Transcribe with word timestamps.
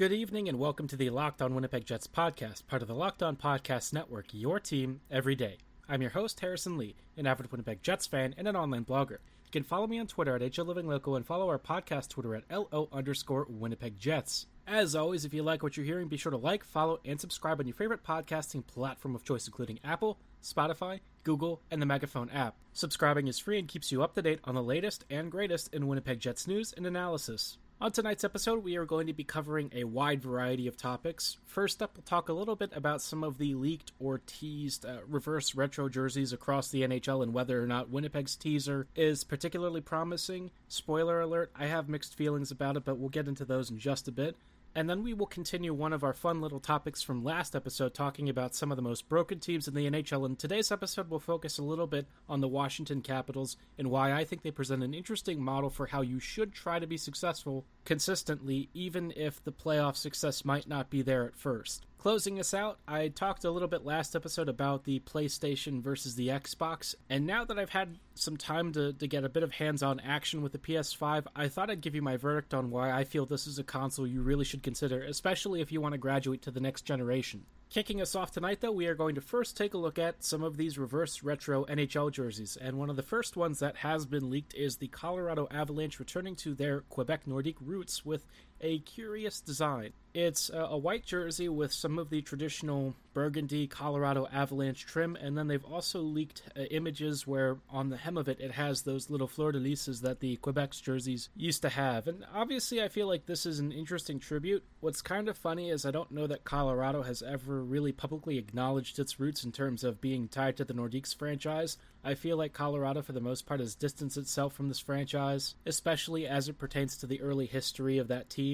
Good 0.00 0.12
evening 0.12 0.48
and 0.48 0.58
welcome 0.58 0.88
to 0.88 0.96
the 0.96 1.10
Locked 1.10 1.42
On 1.42 1.54
Winnipeg 1.54 1.84
Jets 1.84 2.06
podcast, 2.06 2.66
part 2.66 2.80
of 2.80 2.88
the 2.88 2.94
Locked 2.94 3.22
On 3.22 3.36
Podcast 3.36 3.92
Network, 3.92 4.28
your 4.32 4.58
team 4.58 5.02
every 5.10 5.34
day. 5.34 5.58
I'm 5.90 6.00
your 6.00 6.12
host, 6.12 6.40
Harrison 6.40 6.78
Lee, 6.78 6.96
an 7.18 7.26
avid 7.26 7.52
Winnipeg 7.52 7.82
Jets 7.82 8.06
fan 8.06 8.34
and 8.38 8.48
an 8.48 8.56
online 8.56 8.86
blogger. 8.86 9.18
You 9.44 9.50
can 9.52 9.62
follow 9.62 9.86
me 9.86 9.98
on 9.98 10.06
Twitter 10.06 10.34
at 10.34 10.40
HLivingLoco 10.40 11.16
and 11.16 11.26
follow 11.26 11.50
our 11.50 11.58
podcast 11.58 12.08
Twitter 12.08 12.34
at 12.34 12.50
LO 12.50 12.88
underscore 12.90 13.46
Winnipeg 13.50 13.98
Jets. 13.98 14.46
As 14.66 14.96
always, 14.96 15.26
if 15.26 15.34
you 15.34 15.42
like 15.42 15.62
what 15.62 15.76
you're 15.76 15.84
hearing, 15.84 16.08
be 16.08 16.16
sure 16.16 16.32
to 16.32 16.38
like, 16.38 16.64
follow, 16.64 16.98
and 17.04 17.20
subscribe 17.20 17.60
on 17.60 17.66
your 17.66 17.74
favorite 17.74 18.02
podcasting 18.02 18.66
platform 18.66 19.14
of 19.14 19.22
choice, 19.22 19.46
including 19.46 19.80
Apple, 19.84 20.18
Spotify, 20.42 21.00
Google, 21.24 21.60
and 21.70 21.82
the 21.82 21.84
Megaphone 21.84 22.30
app. 22.30 22.56
Subscribing 22.72 23.28
is 23.28 23.38
free 23.38 23.58
and 23.58 23.68
keeps 23.68 23.92
you 23.92 24.02
up 24.02 24.14
to 24.14 24.22
date 24.22 24.40
on 24.44 24.54
the 24.54 24.62
latest 24.62 25.04
and 25.10 25.30
greatest 25.30 25.74
in 25.74 25.88
Winnipeg 25.88 26.20
Jets 26.20 26.46
news 26.46 26.72
and 26.74 26.86
analysis. 26.86 27.58
On 27.82 27.90
tonight's 27.90 28.24
episode, 28.24 28.62
we 28.62 28.76
are 28.76 28.84
going 28.84 29.06
to 29.06 29.14
be 29.14 29.24
covering 29.24 29.70
a 29.74 29.84
wide 29.84 30.20
variety 30.20 30.66
of 30.66 30.76
topics. 30.76 31.38
First 31.46 31.82
up, 31.82 31.92
we'll 31.96 32.02
talk 32.02 32.28
a 32.28 32.34
little 32.34 32.54
bit 32.54 32.70
about 32.74 33.00
some 33.00 33.24
of 33.24 33.38
the 33.38 33.54
leaked 33.54 33.92
or 33.98 34.20
teased 34.26 34.84
uh, 34.84 34.98
reverse 35.08 35.54
retro 35.54 35.88
jerseys 35.88 36.34
across 36.34 36.68
the 36.68 36.82
NHL 36.82 37.22
and 37.22 37.32
whether 37.32 37.62
or 37.62 37.66
not 37.66 37.88
Winnipeg's 37.88 38.36
teaser 38.36 38.86
is 38.94 39.24
particularly 39.24 39.80
promising. 39.80 40.50
Spoiler 40.68 41.22
alert, 41.22 41.52
I 41.58 41.68
have 41.68 41.88
mixed 41.88 42.14
feelings 42.14 42.50
about 42.50 42.76
it, 42.76 42.84
but 42.84 42.98
we'll 42.98 43.08
get 43.08 43.28
into 43.28 43.46
those 43.46 43.70
in 43.70 43.78
just 43.78 44.08
a 44.08 44.12
bit. 44.12 44.36
And 44.74 44.88
then 44.88 45.02
we 45.02 45.14
will 45.14 45.26
continue 45.26 45.74
one 45.74 45.92
of 45.92 46.04
our 46.04 46.12
fun 46.12 46.40
little 46.40 46.60
topics 46.60 47.02
from 47.02 47.24
last 47.24 47.56
episode, 47.56 47.92
talking 47.92 48.28
about 48.28 48.54
some 48.54 48.70
of 48.70 48.76
the 48.76 48.82
most 48.82 49.08
broken 49.08 49.40
teams 49.40 49.66
in 49.66 49.74
the 49.74 49.90
NHL. 49.90 50.24
And 50.24 50.38
today's 50.38 50.70
episode 50.70 51.10
will 51.10 51.18
focus 51.18 51.58
a 51.58 51.64
little 51.64 51.88
bit 51.88 52.06
on 52.28 52.40
the 52.40 52.48
Washington 52.48 53.00
Capitals 53.00 53.56
and 53.78 53.90
why 53.90 54.12
I 54.12 54.24
think 54.24 54.42
they 54.42 54.52
present 54.52 54.84
an 54.84 54.94
interesting 54.94 55.42
model 55.42 55.70
for 55.70 55.86
how 55.86 56.02
you 56.02 56.20
should 56.20 56.52
try 56.52 56.78
to 56.78 56.86
be 56.86 56.96
successful 56.96 57.64
consistently, 57.84 58.68
even 58.72 59.12
if 59.16 59.42
the 59.42 59.52
playoff 59.52 59.96
success 59.96 60.44
might 60.44 60.68
not 60.68 60.88
be 60.88 61.02
there 61.02 61.24
at 61.26 61.36
first. 61.36 61.86
Closing 62.00 62.40
us 62.40 62.54
out, 62.54 62.78
I 62.88 63.08
talked 63.08 63.44
a 63.44 63.50
little 63.50 63.68
bit 63.68 63.84
last 63.84 64.16
episode 64.16 64.48
about 64.48 64.84
the 64.84 65.00
PlayStation 65.00 65.82
versus 65.82 66.14
the 66.14 66.28
Xbox, 66.28 66.94
and 67.10 67.26
now 67.26 67.44
that 67.44 67.58
I've 67.58 67.68
had 67.68 67.98
some 68.14 68.38
time 68.38 68.72
to, 68.72 68.94
to 68.94 69.06
get 69.06 69.22
a 69.22 69.28
bit 69.28 69.42
of 69.42 69.52
hands 69.52 69.82
on 69.82 70.00
action 70.00 70.40
with 70.40 70.52
the 70.52 70.58
PS5, 70.58 71.26
I 71.36 71.48
thought 71.48 71.68
I'd 71.68 71.82
give 71.82 71.94
you 71.94 72.00
my 72.00 72.16
verdict 72.16 72.54
on 72.54 72.70
why 72.70 72.90
I 72.90 73.04
feel 73.04 73.26
this 73.26 73.46
is 73.46 73.58
a 73.58 73.64
console 73.64 74.06
you 74.06 74.22
really 74.22 74.46
should 74.46 74.62
consider, 74.62 75.02
especially 75.02 75.60
if 75.60 75.70
you 75.70 75.82
want 75.82 75.92
to 75.92 75.98
graduate 75.98 76.40
to 76.40 76.50
the 76.50 76.58
next 76.58 76.86
generation. 76.86 77.44
Kicking 77.68 78.00
us 78.00 78.16
off 78.16 78.32
tonight, 78.32 78.62
though, 78.62 78.72
we 78.72 78.86
are 78.86 78.96
going 78.96 79.14
to 79.14 79.20
first 79.20 79.56
take 79.56 79.74
a 79.74 79.78
look 79.78 79.96
at 79.96 80.24
some 80.24 80.42
of 80.42 80.56
these 80.56 80.76
reverse 80.76 81.22
retro 81.22 81.66
NHL 81.66 82.10
jerseys. 82.10 82.56
And 82.60 82.78
one 82.78 82.90
of 82.90 82.96
the 82.96 83.02
first 83.02 83.36
ones 83.36 83.60
that 83.60 83.76
has 83.76 84.06
been 84.06 84.28
leaked 84.28 84.54
is 84.54 84.78
the 84.78 84.88
Colorado 84.88 85.46
Avalanche 85.52 86.00
returning 86.00 86.34
to 86.36 86.54
their 86.54 86.80
Quebec 86.80 87.26
Nordique 87.26 87.60
roots 87.60 88.04
with 88.04 88.26
a 88.60 88.78
curious 88.80 89.40
design. 89.40 89.92
It's 90.12 90.50
a, 90.52 90.76
white 90.76 91.04
jersey 91.04 91.48
with 91.48 91.72
some 91.72 91.96
of 91.98 92.10
the 92.10 92.20
traditional 92.20 92.96
burgundy 93.14 93.68
Colorado 93.68 94.26
Avalanche 94.32 94.84
trim, 94.84 95.14
and 95.14 95.38
then 95.38 95.46
they've 95.46 95.64
also 95.64 96.00
leaked 96.00 96.42
uh, 96.56 96.62
images 96.62 97.28
where 97.28 97.58
on 97.70 97.90
the 97.90 97.96
hem 97.96 98.16
of 98.16 98.28
it 98.28 98.40
it 98.40 98.50
has 98.52 98.82
those 98.82 99.08
little 99.08 99.28
fleur 99.28 99.52
de 99.52 99.58
lises 99.58 100.00
that 100.00 100.18
the 100.18 100.36
Quebec's 100.38 100.80
jerseys 100.80 101.28
used 101.36 101.62
to 101.62 101.68
have. 101.68 102.08
And 102.08 102.24
obviously, 102.34 102.82
I 102.82 102.88
feel 102.88 103.06
like 103.06 103.26
this 103.26 103.46
is 103.46 103.60
an 103.60 103.70
interesting 103.70 104.18
tribute. 104.18 104.64
What's 104.80 105.00
kind 105.02 105.28
of 105.28 105.38
funny 105.38 105.70
is 105.70 105.86
I 105.86 105.92
don't 105.92 106.10
know 106.10 106.26
that 106.26 106.44
Colorado 106.44 107.02
has 107.02 107.22
ever 107.22 107.62
really 107.62 107.92
publicly 107.92 108.36
acknowledged 108.36 108.98
its 108.98 109.20
roots 109.20 109.44
in 109.44 109.52
terms 109.52 109.84
of 109.84 110.00
being 110.00 110.26
tied 110.26 110.56
to 110.56 110.64
the 110.64 110.74
Nordiques 110.74 111.16
franchise. 111.16 111.76
I 112.02 112.14
feel 112.14 112.36
like 112.36 112.52
Colorado, 112.52 113.02
for 113.02 113.12
the 113.12 113.20
most 113.20 113.46
part, 113.46 113.60
has 113.60 113.74
distanced 113.74 114.16
itself 114.16 114.54
from 114.54 114.68
this 114.68 114.80
franchise, 114.80 115.54
especially 115.66 116.26
as 116.26 116.48
it 116.48 116.58
pertains 116.58 116.96
to 116.96 117.06
the 117.06 117.20
early 117.20 117.46
history 117.46 117.98
of 117.98 118.08
that 118.08 118.30
team. 118.30 118.49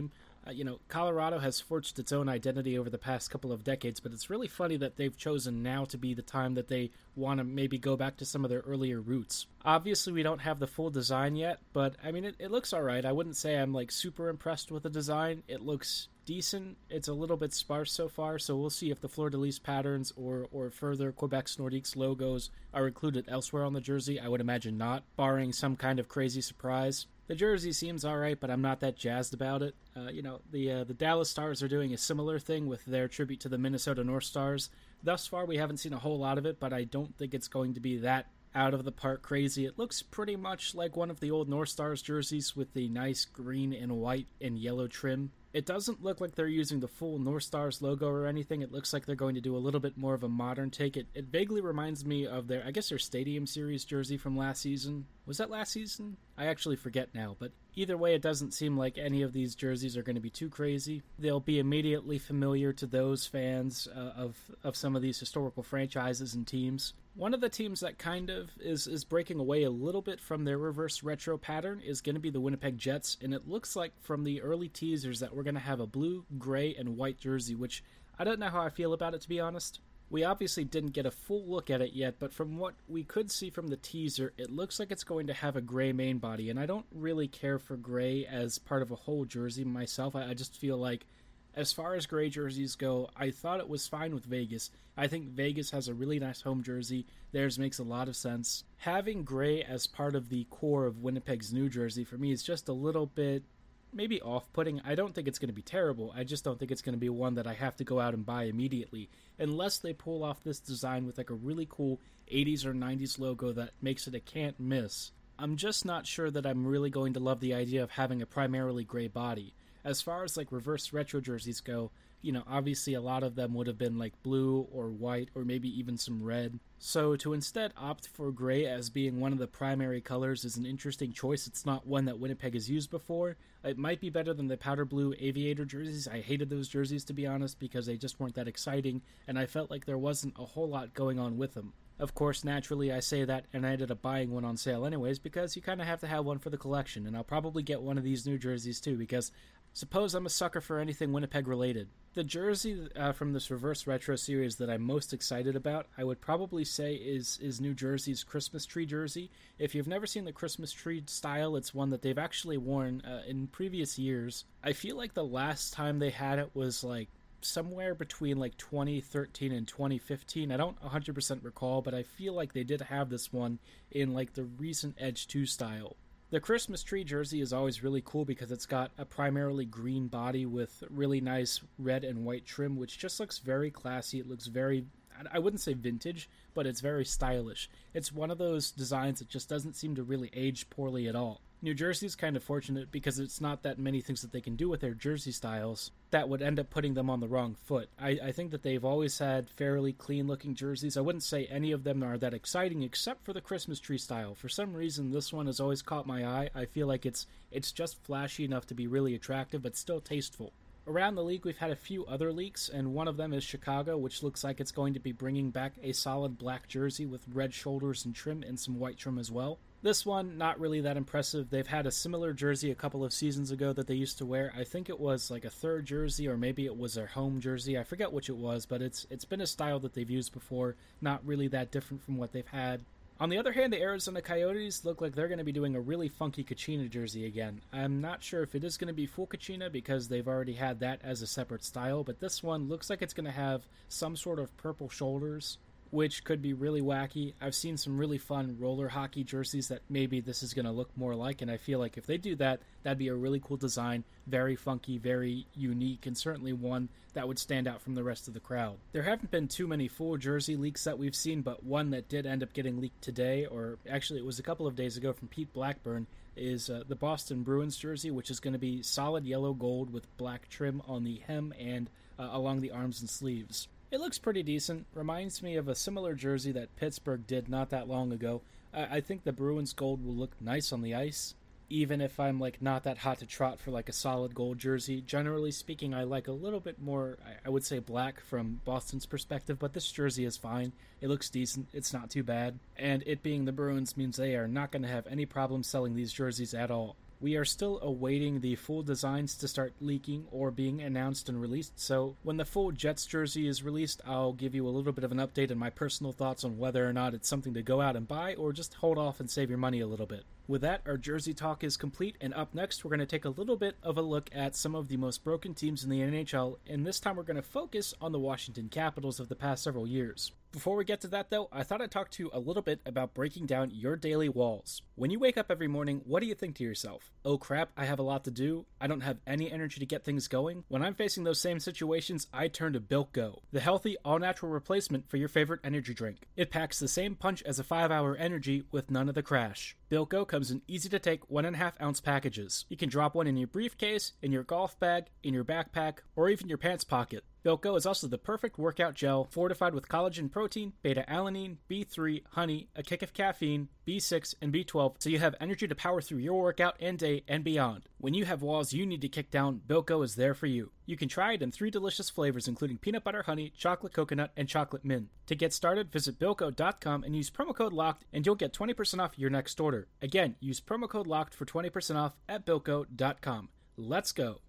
Uh, 0.47 0.53
you 0.53 0.65
know, 0.65 0.79
Colorado 0.89 1.39
has 1.39 1.61
forged 1.61 1.99
its 1.99 2.13
own 2.13 2.29
identity 2.29 2.79
over 2.79 2.89
the 2.89 2.99
past 2.99 3.31
couple 3.31 3.51
of 3.51 3.65
decades, 3.65 3.99
but 3.99 4.13
it's 4.13 4.31
really 4.31 4.47
funny 4.47 4.77
that 4.77 4.97
they've 4.97 5.17
chosen 5.17 5.63
now 5.63 5.85
to 5.85 5.99
be 5.99 6.15
the 6.15 6.23
time 6.23 6.55
that 6.55 6.69
they 6.69 6.91
want 7.17 7.39
to 7.39 7.45
maybe 7.45 7.79
go 7.79 7.97
back 7.97 8.17
to 8.17 8.25
some 8.25 8.45
of 8.45 8.51
their 8.51 8.61
earlier 8.61 9.01
roots. 9.01 9.47
Obviously, 9.65 10.13
we 10.13 10.23
don't 10.23 10.41
have 10.41 10.61
the 10.61 10.67
full 10.69 10.91
design 10.91 11.35
yet, 11.35 11.59
but 11.73 11.97
I 12.05 12.13
mean, 12.13 12.25
it, 12.25 12.37
it 12.39 12.53
looks 12.53 12.73
alright. 12.73 13.05
I 13.05 13.13
wouldn't 13.13 13.37
say 13.37 13.57
I'm 13.57 13.75
like 13.75 13.91
super 13.91 14.29
impressed 14.29 14.71
with 14.71 14.85
the 14.85 14.91
design. 14.91 15.43
It 15.49 15.63
looks 15.63 16.09
decent. 16.27 16.77
It's 16.91 17.09
a 17.09 17.15
little 17.15 17.37
bit 17.37 17.53
sparse 17.53 17.93
so 17.93 18.09
far, 18.09 18.39
so 18.39 18.57
we'll 18.57 18.71
see 18.71 18.91
if 18.91 19.01
the 19.01 19.09
fleur 19.09 19.31
de 19.31 19.39
lis 19.39 19.59
patterns 19.59 20.13
or, 20.17 20.47
or 20.53 20.71
further 20.71 21.11
Quebec's 21.13 21.57
Nordiques 21.57 21.97
logos 21.97 22.51
are 22.73 22.87
included 22.87 23.25
elsewhere 23.29 23.65
on 23.65 23.73
the 23.73 23.81
jersey. 23.81 24.21
I 24.21 24.29
would 24.29 24.41
imagine 24.41 24.79
not, 24.79 25.03
barring 25.17 25.53
some 25.53 25.77
kind 25.77 25.99
of 25.99 26.09
crazy 26.09 26.41
surprise. 26.41 27.07
The 27.29 27.35
jersey 27.35 27.73
seems 27.73 28.05
all 28.05 28.17
right, 28.17 28.39
but 28.39 28.51
I'm 28.51 28.63
not 28.63 28.81
that 28.81 28.97
jazzed 28.97 29.35
about 29.35 29.63
it. 29.63 29.75
Uh, 29.97 30.11
you 30.11 30.23
know, 30.23 30.41
the 30.51 30.71
uh, 30.71 30.85
the 30.85 30.95
Dallas 30.95 31.29
Stars 31.29 31.63
are 31.63 31.69
doing 31.69 31.93
a 31.93 31.99
similar 31.99 32.39
thing 32.39 32.67
with 32.67 32.85
their 32.85 33.09
tribute 33.09 33.41
to 33.41 33.49
the 33.49 33.59
Minnesota 33.59 34.05
North 34.05 34.25
Stars. 34.25 34.71
Thus 35.03 35.27
far, 35.27 35.45
we 35.45 35.57
haven't 35.57 35.79
seen 35.79 35.93
a 35.93 35.99
whole 35.99 36.19
lot 36.19 36.39
of 36.39 36.47
it, 36.47 36.61
but 36.61 36.73
I 36.73 36.85
don't 36.85 37.17
think 37.17 37.35
it's 37.35 37.49
going 37.49 37.75
to 37.75 37.81
be 37.81 37.99
that 37.99 38.27
out 38.55 38.75
of 38.75 38.85
the 38.85 38.93
park 38.93 39.23
crazy. 39.23 39.67
It 39.67 39.79
looks 39.79 40.03
pretty 40.03 40.37
much 40.37 40.75
like 40.75 40.97
one 40.97 41.11
of 41.11 41.21
the 41.21 41.31
old 41.31 41.49
North 41.49 41.69
Stars 41.69 42.01
jerseys 42.01 42.55
with 42.55 42.73
the 42.75 42.89
nice 42.89 43.25
green 43.25 43.73
and 43.73 43.99
white 43.99 44.29
and 44.41 44.57
yellow 44.57 44.87
trim. 44.87 45.33
It 45.57 45.65
doesn't 45.65 46.05
look 46.05 46.21
like 46.21 46.35
they're 46.35 46.47
using 46.47 46.81
the 46.81 46.87
full 46.87 47.19
North 47.19 47.45
Stars 47.45 47.81
logo 47.81 48.09
or 48.09 48.27
anything. 48.27 48.61
It 48.61 48.73
looks 48.73 48.93
like 48.93 49.07
they're 49.07 49.15
going 49.15 49.37
to 49.37 49.41
do 49.41 49.57
a 49.57 49.59
little 49.59 49.81
bit 49.81 49.97
more 49.97 50.13
of 50.13 50.23
a 50.23 50.29
modern 50.29 50.69
take. 50.69 50.99
It, 50.99 51.07
it 51.15 51.25
vaguely 51.25 51.63
reminds 51.63 52.05
me 52.05 52.27
of 52.27 52.47
their, 52.47 52.63
I 52.67 52.73
guess, 52.73 52.91
their 52.91 52.99
Stadium 52.99 53.47
Series 53.47 53.87
jersey 53.87 54.19
from 54.19 54.37
last 54.37 54.61
season. 54.61 55.07
Was 55.25 55.39
that 55.39 55.49
last 55.49 55.73
season? 55.73 56.19
I 56.37 56.47
actually 56.47 56.77
forget 56.77 57.15
now, 57.15 57.37
but 57.39 57.53
either 57.75 57.97
way, 57.97 58.15
it 58.15 58.21
doesn't 58.21 58.53
seem 58.53 58.77
like 58.77 58.99
any 58.99 59.23
of 59.23 59.33
these 59.33 59.55
jerseys 59.55 59.97
are 59.97 60.03
going 60.03 60.17
to 60.17 60.21
be 60.21 60.31
too 60.31 60.51
crazy. 60.51 61.03
They'll 61.19 61.41
be 61.41 61.59
immediately 61.59 62.19
familiar 62.19 62.75
to 62.75 62.87
those 62.87 63.27
fans 63.27 63.89
uh, 63.89 64.13
of 64.15 64.37
of 64.63 64.77
some 64.77 64.95
of 64.95 65.03
these 65.03 65.19
historical 65.19 65.63
franchises 65.63 66.35
and 66.35 66.47
teams. 66.47 66.93
One 67.15 67.33
of 67.33 67.41
the 67.41 67.49
teams 67.49 67.81
that 67.81 67.97
kind 67.99 68.29
of 68.29 68.51
is 68.61 68.87
is 68.87 69.05
breaking 69.05 69.41
away 69.41 69.63
a 69.63 69.71
little 69.71 70.03
bit 70.03 70.21
from 70.21 70.45
their 70.45 70.59
reverse 70.59 71.03
retro 71.03 71.39
pattern 71.39 71.81
is 71.81 72.03
going 72.03 72.17
to 72.17 72.21
be 72.21 72.31
the 72.31 72.41
Winnipeg 72.41 72.77
Jets, 72.77 73.17
and 73.23 73.33
it 73.33 73.49
looks 73.49 73.75
like 73.75 73.93
from 74.03 74.23
the 74.23 74.43
early 74.43 74.69
teasers 74.69 75.21
that 75.21 75.35
we're 75.35 75.43
going 75.47 75.55
to 75.55 75.61
have 75.61 75.81
a 75.81 75.87
blue, 75.87 76.25
gray, 76.39 76.75
and 76.75 76.97
white 76.97 77.19
jersey, 77.19 77.55
which 77.55 77.83
I 78.19 78.25
don't 78.25 78.41
know 78.41 78.51
how 78.51 78.61
I 78.61 78.69
feel 78.69 78.93
about 78.93 79.15
it 79.15 79.21
to 79.23 79.29
be 79.29 79.41
honest. 79.41 79.81
We 80.11 80.25
obviously 80.25 80.65
didn't 80.65 80.91
get 80.91 81.07
a 81.07 81.11
full 81.11 81.45
look 81.47 81.71
at 81.71 81.81
it 81.81 81.93
yet, 81.93 82.17
but 82.19 82.33
from 82.33 82.59
what 82.59 82.75
we 82.89 83.05
could 83.05 83.31
see 83.31 83.51
from 83.51 83.69
the 83.69 83.77
teaser, 83.77 84.33
it 84.37 84.51
looks 84.51 84.79
like 84.79 84.91
it's 84.91 85.05
going 85.05 85.29
to 85.29 85.35
have 85.35 85.57
a 85.57 85.61
gray 85.61 85.93
main 85.93 86.19
body, 86.19 86.51
and 86.51 86.61
I 86.61 86.67
don't 86.67 86.87
really 86.93 87.29
care 87.29 87.59
for 87.59 87.77
gray 87.77 88.27
as 88.27 88.59
part 88.59 88.83
of 88.83 88.91
a 88.91 88.97
whole 88.97 89.25
jersey 89.25 89.65
myself. 89.65 90.15
I, 90.15 90.31
I 90.31 90.35
just 90.35 90.57
feel 90.57 90.77
like 90.77 91.07
as 91.55 91.73
far 91.73 91.95
as 91.95 92.07
gray 92.07 92.29
jerseys 92.29 92.77
go, 92.77 93.09
I 93.17 93.31
thought 93.31 93.61
it 93.61 93.69
was 93.69 93.89
fine 93.89 94.15
with 94.15 94.27
Vegas. 94.27 94.71
I 94.97 95.07
think 95.07 95.29
Vegas 95.29 95.71
has 95.71 95.89
a 95.89 95.95
really 95.95 96.19
nice 96.19 96.43
home 96.43 96.63
jersey. 96.63 97.07
Theirs 97.33 97.59
makes 97.59 97.79
a 97.79 97.85
lot 97.85 98.09
of 98.09 98.17
sense. 98.17 98.63
Having 98.79 99.25
gray 99.25 99.63
as 99.63 99.87
part 99.87 100.15
of 100.15 100.29
the 100.29 100.45
core 100.51 100.87
of 100.87 101.03
Winnipeg's 101.03 101.53
new 101.53 101.69
jersey 101.69 102.05
for 102.05 102.19
me 102.19 102.31
is 102.31 102.43
just 102.43 102.69
a 102.69 102.73
little 102.73 103.07
bit 103.07 103.45
maybe 103.93 104.21
off 104.21 104.53
putting. 104.53 104.81
I 104.85 104.95
don't 104.95 105.15
think 105.15 105.29
it's 105.29 105.39
going 105.39 105.49
to 105.49 105.55
be 105.55 105.63
terrible. 105.63 106.13
I 106.17 106.25
just 106.25 106.45
don't 106.45 106.59
think 106.59 106.71
it's 106.71 106.83
going 106.83 106.95
to 106.95 107.01
be 107.01 107.09
one 107.09 107.35
that 107.35 107.47
I 107.47 107.55
have 107.55 107.77
to 107.77 107.85
go 107.85 108.01
out 108.01 108.15
and 108.15 108.25
buy 108.25 108.45
immediately 108.45 109.09
unless 109.39 109.79
they 109.79 109.93
pull 109.93 110.23
off 110.23 110.43
this 110.45 110.61
design 110.61 111.07
with 111.07 111.19
like 111.19 111.31
a 111.31 111.35
really 111.35 111.67
cool 111.69 112.01
80s 112.33 112.65
or 112.65 112.75
90s 112.75 113.19
logo 113.19 113.53
that 113.53 113.71
makes 113.81 114.07
it 114.07 114.15
a 114.15 114.21
can't 114.21 114.59
miss. 114.59 115.13
I'm 115.39 115.57
just 115.57 115.85
not 115.85 116.07
sure 116.07 116.31
that 116.31 116.47
I'm 116.47 116.67
really 116.67 116.91
going 116.91 117.13
to 117.15 117.21
love 117.21 117.41
the 117.41 117.55
idea 117.55 117.83
of 117.83 117.91
having 117.91 118.23
a 118.23 118.27
primarily 118.27 118.85
gray 118.85 119.09
body 119.09 119.55
as 119.87 120.03
far 120.03 120.25
as 120.25 120.37
like 120.37 120.51
reverse 120.51 120.93
retro 120.93 121.21
jerseys 121.21 121.61
go, 121.61 121.93
you 122.23 122.33
know, 122.33 122.43
obviously 122.49 122.95
a 122.95 123.01
lot 123.01 123.23
of 123.23 123.35
them 123.35 123.55
would 123.55 123.67
have 123.67 123.79
been 123.79 123.99
like 123.99 124.23
blue 124.23 124.67
or 124.73 124.89
white 124.89 125.29
or 125.35 125.45
maybe 125.45 125.69
even 125.79 125.97
some 125.97 126.23
red. 126.23 126.59
So 126.79 127.17
to 127.17 127.33
instead 127.33 127.73
opt 127.77 128.09
for 128.09 128.33
gray 128.33 128.67
as 128.67 128.91
being 128.91 129.21
one 129.21 129.33
of 129.33 129.39
the 129.39 129.47
primary 129.47 130.01
colors 130.01 130.45
is 130.45 130.57
an 130.57 130.67
interesting 130.67 131.13
choice. 131.13 131.47
It's 131.47 131.65
not 131.65 131.87
one 131.87 132.05
that 132.07 132.19
Winnipeg 132.19 132.55
has 132.55 132.69
used 132.69 132.91
before. 132.91 133.37
It 133.65 133.79
might 133.79 134.01
be 134.01 134.11
better 134.11 134.35
than 134.35 134.49
the 134.49 134.57
powder 134.57 134.85
blue 134.85 135.15
aviator 135.19 135.65
jerseys. 135.65 136.09
I 136.09 136.21
hated 136.21 136.51
those 136.51 136.69
jerseys 136.69 137.05
to 137.05 137.13
be 137.13 137.27
honest 137.27 137.59
because 137.59 137.87
they 137.87 137.97
just 137.97 138.21
weren't 138.21 138.35
that 138.35 138.49
exciting 138.49 139.03
and 139.27 139.39
I 139.39 139.47
felt 139.47 139.71
like 139.71 139.87
there 139.87 139.99
wasn't 139.99 140.35
a 140.39 140.45
whole 140.45 140.69
lot 140.69 140.95
going 140.95 141.19
on 141.19 141.37
with 141.39 141.55
them. 141.55 141.73
Of 141.99 142.15
course, 142.15 142.45
naturally, 142.45 142.93
I 142.93 143.01
say 143.01 143.25
that, 143.25 143.47
and 143.55 143.67
I 143.67 143.71
ended 143.71 143.91
up 143.91 144.03
buying 144.03 144.31
one 144.31 144.45
on 144.45 144.59
sale 144.59 144.85
anyways 144.85 145.19
because 145.19 145.57
you 145.57 145.63
kind 145.63 145.81
of 145.81 145.87
have 145.87 146.01
to 146.01 146.07
have 146.07 146.27
one 146.27 146.39
for 146.39 146.51
the 146.51 146.59
collection. 146.59 147.07
And 147.07 147.17
I'll 147.17 147.25
probably 147.25 147.63
get 147.63 147.81
one 147.81 147.97
of 147.97 148.05
these 148.05 148.27
new 148.27 148.37
jerseys 148.37 148.81
too 148.81 148.97
because 148.97 149.33
Suppose 149.77 150.15
I'm 150.15 150.25
a 150.25 150.31
sucker 150.31 150.63
for 150.63 150.79
anything 150.79 151.13
Winnipeg 151.13 151.47
related. 151.47 151.89
The 152.15 152.25
jersey 152.25 152.89
uh, 152.97 153.13
from 153.13 153.35
this 153.35 153.51
reverse 153.51 153.87
retro 153.87 154.17
series 154.17 154.57
that 154.57 154.71
I'm 154.71 154.81
most 154.81 155.13
excited 155.13 155.55
about, 155.55 155.85
I 155.99 156.05
would 156.05 156.19
probably 156.19 156.65
say 156.65 156.95
is 156.95 157.39
is 157.43 157.61
New 157.61 157.75
Jersey's 157.75 158.25
Christmas 158.25 158.65
tree 158.65 158.87
jersey. 158.87 159.31
If 159.59 159.75
you've 159.75 159.87
never 159.87 160.07
seen 160.07 160.25
the 160.25 160.33
Christmas 160.33 160.73
tree 160.73 161.03
style, 161.05 161.57
it's 161.57 161.75
one 161.75 161.91
that 161.91 162.01
they've 162.01 162.17
actually 162.17 162.57
worn 162.57 163.03
uh, 163.03 163.21
in 163.29 163.49
previous 163.49 163.99
years. 163.99 164.47
I 164.65 164.73
feel 164.73 164.97
like 164.97 165.13
the 165.13 165.23
last 165.27 165.75
time 165.75 165.99
they 165.99 166.09
had 166.09 166.39
it 166.39 166.53
was 166.55 166.83
like 166.83 167.11
somewhere 167.43 167.95
between 167.95 168.39
like 168.39 168.57
2013 168.57 169.53
and 169.53 169.69
2015. 169.69 170.53
I 170.53 170.57
don't 170.57 170.81
100% 170.81 171.45
recall, 171.45 171.83
but 171.83 171.93
I 171.93 172.03
feel 172.03 172.33
like 172.33 172.55
they 172.55 172.65
did 172.65 172.81
have 172.81 173.11
this 173.11 173.31
one 173.31 173.59
in 173.91 174.15
like 174.15 174.33
the 174.33 174.45
recent 174.45 174.97
Edge 174.99 175.27
2 175.27 175.45
style. 175.45 175.97
The 176.29 176.41
Christmas 176.41 176.83
tree 176.83 177.05
jersey 177.05 177.41
is 177.41 177.53
always 177.53 177.85
really 177.85 178.03
cool 178.05 178.25
because 178.25 178.51
it's 178.51 178.67
got 178.67 178.91
a 178.99 179.05
primarily 179.05 179.65
green 179.65 180.09
body 180.09 180.45
with 180.45 180.83
really 180.91 181.21
nice 181.21 181.61
red 181.79 182.03
and 182.03 182.25
white 182.25 182.45
trim, 182.45 182.77
which 182.77 182.99
just 182.99 183.21
looks 183.21 183.39
very 183.39 183.71
classy. 183.71 184.19
It 184.19 184.29
looks 184.29 184.49
very, 184.49 184.87
I 185.33 185.39
wouldn't 185.39 185.61
say 185.61 185.75
vintage, 185.75 186.29
but 186.53 186.67
it's 186.67 186.81
very 186.81 187.05
stylish. 187.05 187.71
It's 187.95 188.13
one 188.13 188.33
of 188.33 188.39
those 188.39 188.73
designs 188.73 189.21
that 189.21 189.29
just 189.29 189.49
doesn't 189.49 189.77
seem 189.77 189.95
to 189.95 190.03
really 190.03 190.31
age 190.35 190.69
poorly 190.69 191.07
at 191.07 191.15
all. 191.15 191.43
New 191.67 191.75
Jersey's 191.75 192.15
kind 192.15 192.37
of 192.37 192.45
fortunate 192.45 192.93
because 192.93 193.19
it's 193.19 193.41
not 193.41 193.65
that 193.65 193.77
many 193.77 194.01
things 194.01 194.23
that 194.23 194.31
they 194.31 194.41
can 194.41 194.55
do 194.55 194.69
with 194.69 194.81
their 194.81 194.95
jersey 194.95 195.33
styles 195.33 195.91
that 196.13 196.29
would 196.29 196.41
end 196.41 196.61
up 196.61 196.71
putting 196.71 196.95
them 196.95 197.11
on 197.11 197.19
the 197.19 197.27
wrong 197.27 197.57
foot. 197.65 197.89
I, 198.01 198.11
I 198.27 198.31
think 198.31 198.53
that 198.53 198.63
they've 198.63 198.85
always 198.85 199.19
had 199.19 199.51
fairly 199.51 199.93
clean 199.93 200.29
looking 200.29 200.55
jerseys. 200.55 200.97
I 200.97 201.01
wouldn't 201.01 201.25
say 201.25 201.47
any 201.47 201.73
of 201.73 201.83
them 201.83 202.05
are 202.05 202.19
that 202.19 202.35
exciting 202.35 202.83
except 202.83 203.25
for 203.25 203.33
the 203.33 203.41
Christmas 203.41 203.81
tree 203.81 203.99
style. 203.99 204.37
For 204.37 204.49
some 204.49 204.75
reason 204.75 205.11
this 205.11 205.33
one 205.33 205.47
has 205.47 205.59
always 205.59 205.83
caught 205.83 206.07
my 206.07 206.25
eye. 206.25 206.51
I 206.55 206.67
feel 206.67 206.87
like 206.87 207.05
it's 207.05 207.27
it's 207.51 207.73
just 207.73 208.01
flashy 208.05 208.45
enough 208.45 208.67
to 208.67 208.75
be 208.75 208.87
really 208.87 209.17
attractive 209.17 209.65
but 209.65 209.77
still 209.77 210.01
tasteful. 210.01 210.53
Around 210.87 211.17
the 211.17 211.25
league, 211.25 211.45
we've 211.45 211.59
had 211.59 211.73
a 211.73 211.77
few 211.77 212.07
other 212.07 212.33
leaks, 212.33 212.69
and 212.69 212.95
one 212.95 213.09
of 213.09 213.17
them 213.17 213.33
is 213.33 213.43
Chicago, 213.43 213.99
which 213.99 214.23
looks 214.23 214.45
like 214.45 214.61
it's 214.61 214.71
going 214.71 214.95
to 214.95 215.01
be 215.01 215.11
bringing 215.11 215.51
back 215.51 215.73
a 215.83 215.91
solid 215.91 216.39
black 216.39 216.69
jersey 216.69 217.07
with 217.07 217.27
red 217.27 217.53
shoulders 217.53 218.05
and 218.05 218.15
trim 218.15 218.45
and 218.45 218.61
some 218.61 218.79
white 218.79 218.97
trim 218.97 219.19
as 219.19 219.33
well. 219.33 219.59
This 219.83 220.07
one, 220.07 220.39
not 220.39 220.59
really 220.59 220.81
that 220.81 220.97
impressive. 220.97 221.51
They've 221.51 221.67
had 221.67 221.87
a 221.87 221.91
similar 221.91 222.33
jersey 222.33 222.71
a 222.71 222.75
couple 222.75 223.05
of 223.05 223.13
seasons 223.13 223.51
ago 223.51 223.73
that 223.75 223.87
they 223.87 223.95
used 223.95 224.19
to 224.19 224.27
wear. 224.27 224.53
I 224.57 224.65
think 224.65 224.89
it 224.89 224.99
was 224.99 225.31
like 225.31 225.45
a 225.45 225.51
third 225.51 225.87
jersey, 225.87 226.27
or 226.29 226.37
maybe 226.37 226.65
it 226.65 226.77
was 226.77 226.95
their 226.95 227.07
home 227.07 227.41
jersey. 227.41 227.79
I 227.79 227.85
forget 227.85 228.13
which 228.13 228.29
it 228.29 228.37
was, 228.37 228.67
but 228.67 228.83
it's 228.83 229.07
it's 229.11 229.25
been 229.25 229.41
a 229.41 229.47
style 229.47 229.79
that 229.81 229.95
they've 229.95 230.11
used 230.11 230.33
before. 230.33 230.77
Not 231.01 231.25
really 231.27 231.49
that 231.49 231.71
different 231.71 232.03
from 232.03 232.17
what 232.17 232.33
they've 232.33 232.47
had. 232.49 232.81
On 233.19 233.31
the 233.31 233.39
other 233.39 233.53
hand, 233.53 233.73
the 233.73 233.81
Arizona 233.81 234.21
Coyotes 234.21 234.85
look 234.85 235.01
like 235.01 235.15
they're 235.15 235.29
going 235.29 235.39
to 235.39 235.45
be 235.45 235.53
doing 235.53 235.75
a 235.75 235.81
really 235.81 236.09
funky 236.09 236.45
Kachina 236.45 236.91
jersey 236.91 237.25
again. 237.25 237.63
I'm 237.73 238.03
not 238.03 238.23
sure 238.23 238.43
if 238.43 238.55
it 238.55 238.63
is 238.63 238.77
going 238.77 238.89
to 238.89 238.95
be 238.95 239.07
full 239.07 239.27
Kachina 239.27 239.73
because 239.73 240.09
they've 240.09 240.29
already 240.29 240.53
had 240.53 240.81
that 240.81 241.01
as 241.03 241.23
a 241.23 241.27
separate 241.27 241.65
style, 241.65 242.05
but 242.05 242.21
this 242.21 242.43
one 242.43 242.69
looks 242.69 242.91
like 242.91 243.01
it's 243.01 243.15
going 243.15 243.25
to 243.25 243.31
have 243.31 243.67
some 243.89 244.17
sort 244.17 244.39
of 244.39 244.55
purple 244.59 244.91
shoulders 244.91 245.57
which 245.97 246.25
could 246.25 246.43
be 246.43 246.53
really 246.53 246.83
wacky. 246.83 247.33
I've 247.41 247.55
seen 247.55 247.79
some 247.79 247.97
really 247.97 248.19
fun 248.19 248.59
roller 248.61 248.87
hockey 248.87 249.25
jerseys 249.25 249.69
that 249.69 249.81
maybe 249.89 250.21
this 250.21 250.43
is 250.43 250.53
going 250.53 250.67
to 250.67 250.71
look 250.71 250.91
more 250.95 251.15
like, 251.15 251.41
and 251.41 251.51
I 251.51 251.57
feel 251.57 251.79
like 251.79 251.97
if 251.97 252.05
they 252.05 252.19
do 252.19 252.37
that, 252.37 252.61
that'd 252.83 252.99
be 252.99 253.09
a 253.09 253.15
really 253.15 253.41
cool 253.41 253.57
design, 253.57 254.05
very 254.27 254.57
funky, 254.57 254.99
very 254.99 255.47
unique, 255.55 256.05
and 256.05 256.15
certainly 256.15 256.53
one 256.53 256.91
that 257.15 257.27
would 257.27 257.39
stand 257.39 257.67
out 257.67 257.81
from 257.81 257.95
the 257.95 258.05
rest 258.05 258.29
of 258.29 258.35
the 258.35 258.41
crowd. 258.41 258.77
There 258.93 259.05
haven't 259.05 259.31
been 259.31 259.49
too 259.49 259.67
many 259.67 259.89
full 259.89 260.19
jersey 260.19 260.55
leaks 260.55 260.85
that 260.85 260.99
we've 260.99 261.17
seen, 261.17 261.41
but 261.41 261.65
one 261.65 261.89
that 261.93 262.11
did 262.11 262.27
end 262.27 262.43
up 262.43 262.53
getting 262.53 262.79
leaked 262.79 263.01
today, 263.01 263.47
or 263.47 263.79
actually 263.91 264.21
it 264.21 264.27
was 264.27 264.39
a 264.39 264.43
couple 264.43 264.67
of 264.67 264.77
days 264.77 264.99
ago 264.99 265.15
from 265.15 265.29
Pete 265.29 265.55
Blackburn, 265.55 266.07
is 266.37 266.69
uh, 266.69 266.83
the 266.87 266.95
Boston 266.95 267.43
Bruins 267.43 267.79
jersey, 267.79 268.11
which 268.11 268.31
is 268.31 268.39
going 268.39 268.53
to 268.53 268.59
be 268.59 268.83
solid 268.83 269.25
yellow 269.25 269.55
gold 269.55 269.91
with 269.91 270.15
black 270.19 270.51
trim 270.51 270.83
on 270.87 271.05
the 271.05 271.23
hem 271.27 271.55
and 271.59 271.89
uh, 272.19 272.29
along 272.33 272.61
the 272.61 272.71
arms 272.71 273.01
and 273.01 273.09
sleeves. 273.09 273.69
It 273.91 274.01
looks 274.01 274.19
pretty 274.19 274.43
decent. 274.43 274.87
Reminds 274.95 275.43
me 275.43 275.57
of 275.57 275.69
a 275.69 275.75
similar 275.75 276.15
jersey 276.15 276.51
that 276.53 276.75
Pittsburgh 276.77 277.27
did 277.27 277.49
not 277.49 277.71
that 277.71 277.89
long 277.89 278.13
ago. 278.13 278.43
I, 278.75 278.97
I 278.97 279.01
think 279.01 279.23
the 279.23 279.33
Bruins 279.33 279.73
gold 279.73 280.05
will 280.05 280.15
look 280.15 280.33
nice 280.41 280.73
on 280.73 280.83
the 280.83 280.95
ice, 280.95 281.35
even 281.71 282.01
if 282.01 282.19
I'm 282.19 282.41
like 282.41 282.61
not 282.61 282.83
that 282.83 282.99
hot 282.99 283.21
to 283.21 283.27
trot 283.27 283.61
for 283.61 283.71
like 283.71 283.89
a 283.89 283.93
solid 283.93 284.35
gold 284.35 284.59
jersey. 284.59 285.01
Generally 285.01 285.53
speaking, 285.53 285.95
I 285.95 286.03
like 286.03 286.27
a 286.27 286.33
little 286.33 286.59
bit 286.59 286.81
more. 286.81 287.19
I, 287.25 287.47
I 287.47 287.51
would 287.51 287.65
say 287.65 287.79
black 287.79 288.21
from 288.21 288.61
Boston's 288.65 289.07
perspective, 289.07 289.61
but 289.61 289.73
this 289.73 289.91
jersey 289.93 290.25
is 290.25 290.37
fine. 290.37 290.73
It 291.01 291.09
looks 291.09 291.31
decent. 291.31 291.69
It's 291.73 291.93
not 291.93 292.11
too 292.11 292.25
bad, 292.25 292.59
and 292.77 293.05
it 293.07 293.23
being 293.23 293.45
the 293.45 293.53
Bruins 293.53 293.97
means 293.97 294.17
they 294.17 294.35
are 294.35 294.49
not 294.49 294.73
going 294.73 294.83
to 294.83 294.89
have 294.89 295.07
any 295.07 295.27
problem 295.27 295.63
selling 295.63 295.95
these 295.95 296.13
jerseys 296.13 296.55
at 296.55 296.73
all. 296.73 296.97
We 297.19 297.37
are 297.37 297.47
still 297.47 297.81
awaiting 297.81 298.41
the 298.41 298.57
full 298.57 298.83
designs 298.83 299.37
to 299.39 299.49
start 299.49 299.73
leaking 299.81 300.27
or 300.31 300.51
being 300.51 300.83
announced 300.83 301.31
and 301.31 301.41
released, 301.41 301.81
so 301.81 302.17
when 302.23 302.37
the 302.37 302.45
full 302.45 302.73
Jets 302.73 303.07
jersey 303.07 303.49
is 303.49 303.63
released, 303.63 304.03
I'll 304.07 304.35
give 304.35 304.55
you 304.55 304.67
a 304.67 304.69
little 304.69 304.93
bit 304.93 305.05
of 305.05 305.13
an 305.13 305.19
update 305.19 305.51
and 305.51 305.59
my 305.59 305.71
personal 305.71 306.13
thoughts 306.13 306.45
on 306.45 306.59
whether 306.59 306.87
or 306.87 306.93
not 306.93 307.15
it's 307.15 307.29
something 307.29 307.55
to 307.55 307.63
go 307.63 307.81
out 307.81 307.97
and 307.97 308.07
buy 308.07 308.35
or 308.35 308.53
just 308.53 308.75
hold 308.75 308.99
off 308.99 309.19
and 309.19 309.31
save 309.31 309.49
your 309.49 309.59
money 309.59 309.81
a 309.81 309.87
little 309.87 310.05
bit. 310.05 310.25
With 310.47 310.61
that, 310.61 310.83
our 310.87 310.99
jersey 310.99 311.33
talk 311.33 311.65
is 311.65 311.79
complete, 311.79 312.17
and 312.21 312.35
up 312.35 312.55
next, 312.55 312.85
we're 312.85 312.91
going 312.91 313.01
to 313.01 313.07
take 313.07 313.25
a 313.25 313.31
little 313.31 313.57
bit 313.57 313.77
of 313.83 313.97
a 313.97 314.03
look 314.03 314.29
at 314.33 314.55
some 314.55 314.75
of 314.75 314.89
the 314.89 314.99
most 314.99 315.25
broken 315.25 315.55
teams 315.55 315.83
in 315.83 315.91
the 315.91 316.01
NHL, 316.01 316.59
and 316.69 316.87
this 316.87 317.01
time 317.01 317.17
we're 317.17 317.23
going 317.23 317.37
to 317.37 317.43
focus 317.43 317.95
on 318.01 318.13
the 318.13 318.21
Washington 318.21 318.69
Capitals 318.69 319.19
of 319.19 319.29
the 319.29 319.35
past 319.35 319.65
several 319.65 319.87
years. 319.87 320.33
Before 320.53 320.77
we 320.77 320.85
get 320.85 321.03
to 321.03 321.09
that, 321.09 321.31
though, 321.31 321.49
I 321.53 321.63
thought 321.63 321.83
I'd 321.83 321.91
talk 321.91 322.11
to 322.13 322.23
you 322.23 322.31
a 322.33 322.41
little 322.41 322.63
bit 322.63 322.81
about 322.87 323.15
breaking 323.15 323.47
down 323.47 323.71
your 323.71 323.97
daily 323.97 324.29
walls. 324.29 324.81
When 324.95 325.11
you 325.11 325.19
wake 325.19 325.37
up 325.37 325.51
every 325.51 325.69
morning, 325.69 326.01
what 326.05 326.21
do 326.21 326.27
you 326.27 326.35
think 326.35 326.57
to 326.57 326.65
yourself? 326.65 327.13
Oh 327.25 327.37
crap, 327.37 327.71
I 327.77 327.85
have 327.85 327.99
a 327.99 328.03
lot 328.03 328.25
to 328.25 328.31
do. 328.31 328.65
I 328.81 328.87
don't 328.87 329.03
have 329.03 329.19
any 329.27 329.53
energy 329.53 329.81
to 329.81 329.87
get 329.87 330.05
things 330.05 330.29
going. 330.29 330.65
When 330.69 330.83
I'm 330.83 330.95
facing 330.95 331.25
those 331.25 331.41
same 331.41 331.61
situations, 331.61 332.27
I 332.33 332.49
turn 332.49 332.73
to 332.73 332.81
Built 332.81 333.13
Go, 333.13 333.43
the 333.53 333.61
healthy, 333.61 333.97
all 334.05 334.19
natural 334.19 334.51
replacement 334.51 335.11
for 335.11 335.19
your 335.19 335.29
favorite 335.29 335.61
energy 335.63 335.93
drink. 335.93 336.19
It 336.37 336.51
packs 336.51 336.79
the 336.79 336.89
same 336.89 337.17
punch 337.17 337.43
as 337.43 337.59
a 337.59 337.65
5 337.65 337.91
hour 337.91 338.17
energy 338.17 338.63
with 338.71 338.91
none 338.91 339.09
of 339.09 339.15
the 339.15 339.23
crash. 339.23 339.77
Built 339.89 340.09
Go 340.09 340.25
comes 340.25 340.51
in 340.51 340.63
easy 340.67 340.89
to 340.89 340.99
take 340.99 341.29
1.5 341.29 341.75
ounce 341.81 342.01
packages. 342.01 342.65
You 342.69 342.77
can 342.77 342.89
drop 342.89 343.15
one 343.15 343.29
in 343.29 343.37
your 343.37 343.47
briefcase, 343.47 344.15
in 344.21 344.33
your 344.33 344.43
golf 344.43 344.79
bag, 344.81 345.07
in 345.23 345.33
your 345.33 345.45
backpack, 345.45 345.99
or 346.17 346.29
even 346.29 346.49
your 346.49 346.59
pants 346.59 346.83
pocket. 346.83 347.25
Built 347.45 347.61
Go 347.61 347.77
is 347.77 347.87
also 347.87 348.09
the 348.09 348.19
perfect 348.19 348.59
workout 348.59 348.95
gel 348.95 349.29
fortified 349.31 349.75
with 349.75 349.89
collagen 349.89 350.29
protein, 350.29 350.73
beta 350.83 351.05
alanine, 351.09 351.59
B3, 351.71 352.25
honey, 352.33 352.69
a 352.75 352.83
kick 352.83 353.03
of 353.03 353.13
caffeine, 353.13 353.69
B6, 353.87 354.35
and 354.41 354.53
B12 354.53 354.97
so 354.99 355.11
you 355.11 355.19
have 355.19 355.35
energy 355.41 355.69
to 355.69 355.75
power 355.75 356.01
through 356.01 356.19
your 356.19 356.43
workout 356.43 356.77
and 356.81 356.99
day 356.99 357.25
and 357.29 357.45
beyond. 357.45 357.89
When 357.99 358.15
you 358.15 358.25
have 358.25 358.43
walls 358.43 358.73
you 358.73 358.87
need 358.87 359.01
to 359.03 359.09
kick 359.09 359.31
down, 359.31 359.61
Built 359.67 359.87
Go 359.87 360.03
is 360.03 360.15
there 360.15 360.35
for 360.35 360.47
you. 360.47 360.73
You 360.87 360.97
can 360.97 361.09
try 361.09 361.35
it 361.35 361.43
in 361.43 361.53
three 361.53 361.71
delicious 361.71 362.11
flavors 362.11 362.49
including 362.49 362.79
peanut 362.79 363.05
butter 363.05 363.23
honey, 363.23 363.53
chocolate 363.57 363.93
coconut, 363.93 364.33
and 364.37 364.49
chocolate 364.49 364.85
mint. 364.85 365.09
To 365.27 365.35
get 365.35 365.53
started, 365.53 365.93
visit 365.93 366.19
BuiltGo.com 366.19 367.05
and 367.05 367.17
use 367.17 367.31
promo 367.31 367.55
code 367.55 367.73
LOCKED 367.73 368.05
and 368.13 368.27
you'll 368.27 368.35
get 368.35 368.53
20% 368.53 369.01
off 369.01 369.19
your 369.19 369.31
next 369.31 369.61
order. 369.61 369.89
Again, 370.03 370.37
use 370.41 370.61
promo 370.61 370.89
code 370.89 371.07
LOCKED 371.07 371.35
for 371.35 371.45
20% 371.45 371.97
off 371.97 372.17
at 372.29 372.47
BuiltGo.com. 372.47 373.49
Let's 373.77 374.13
go. 374.13 374.41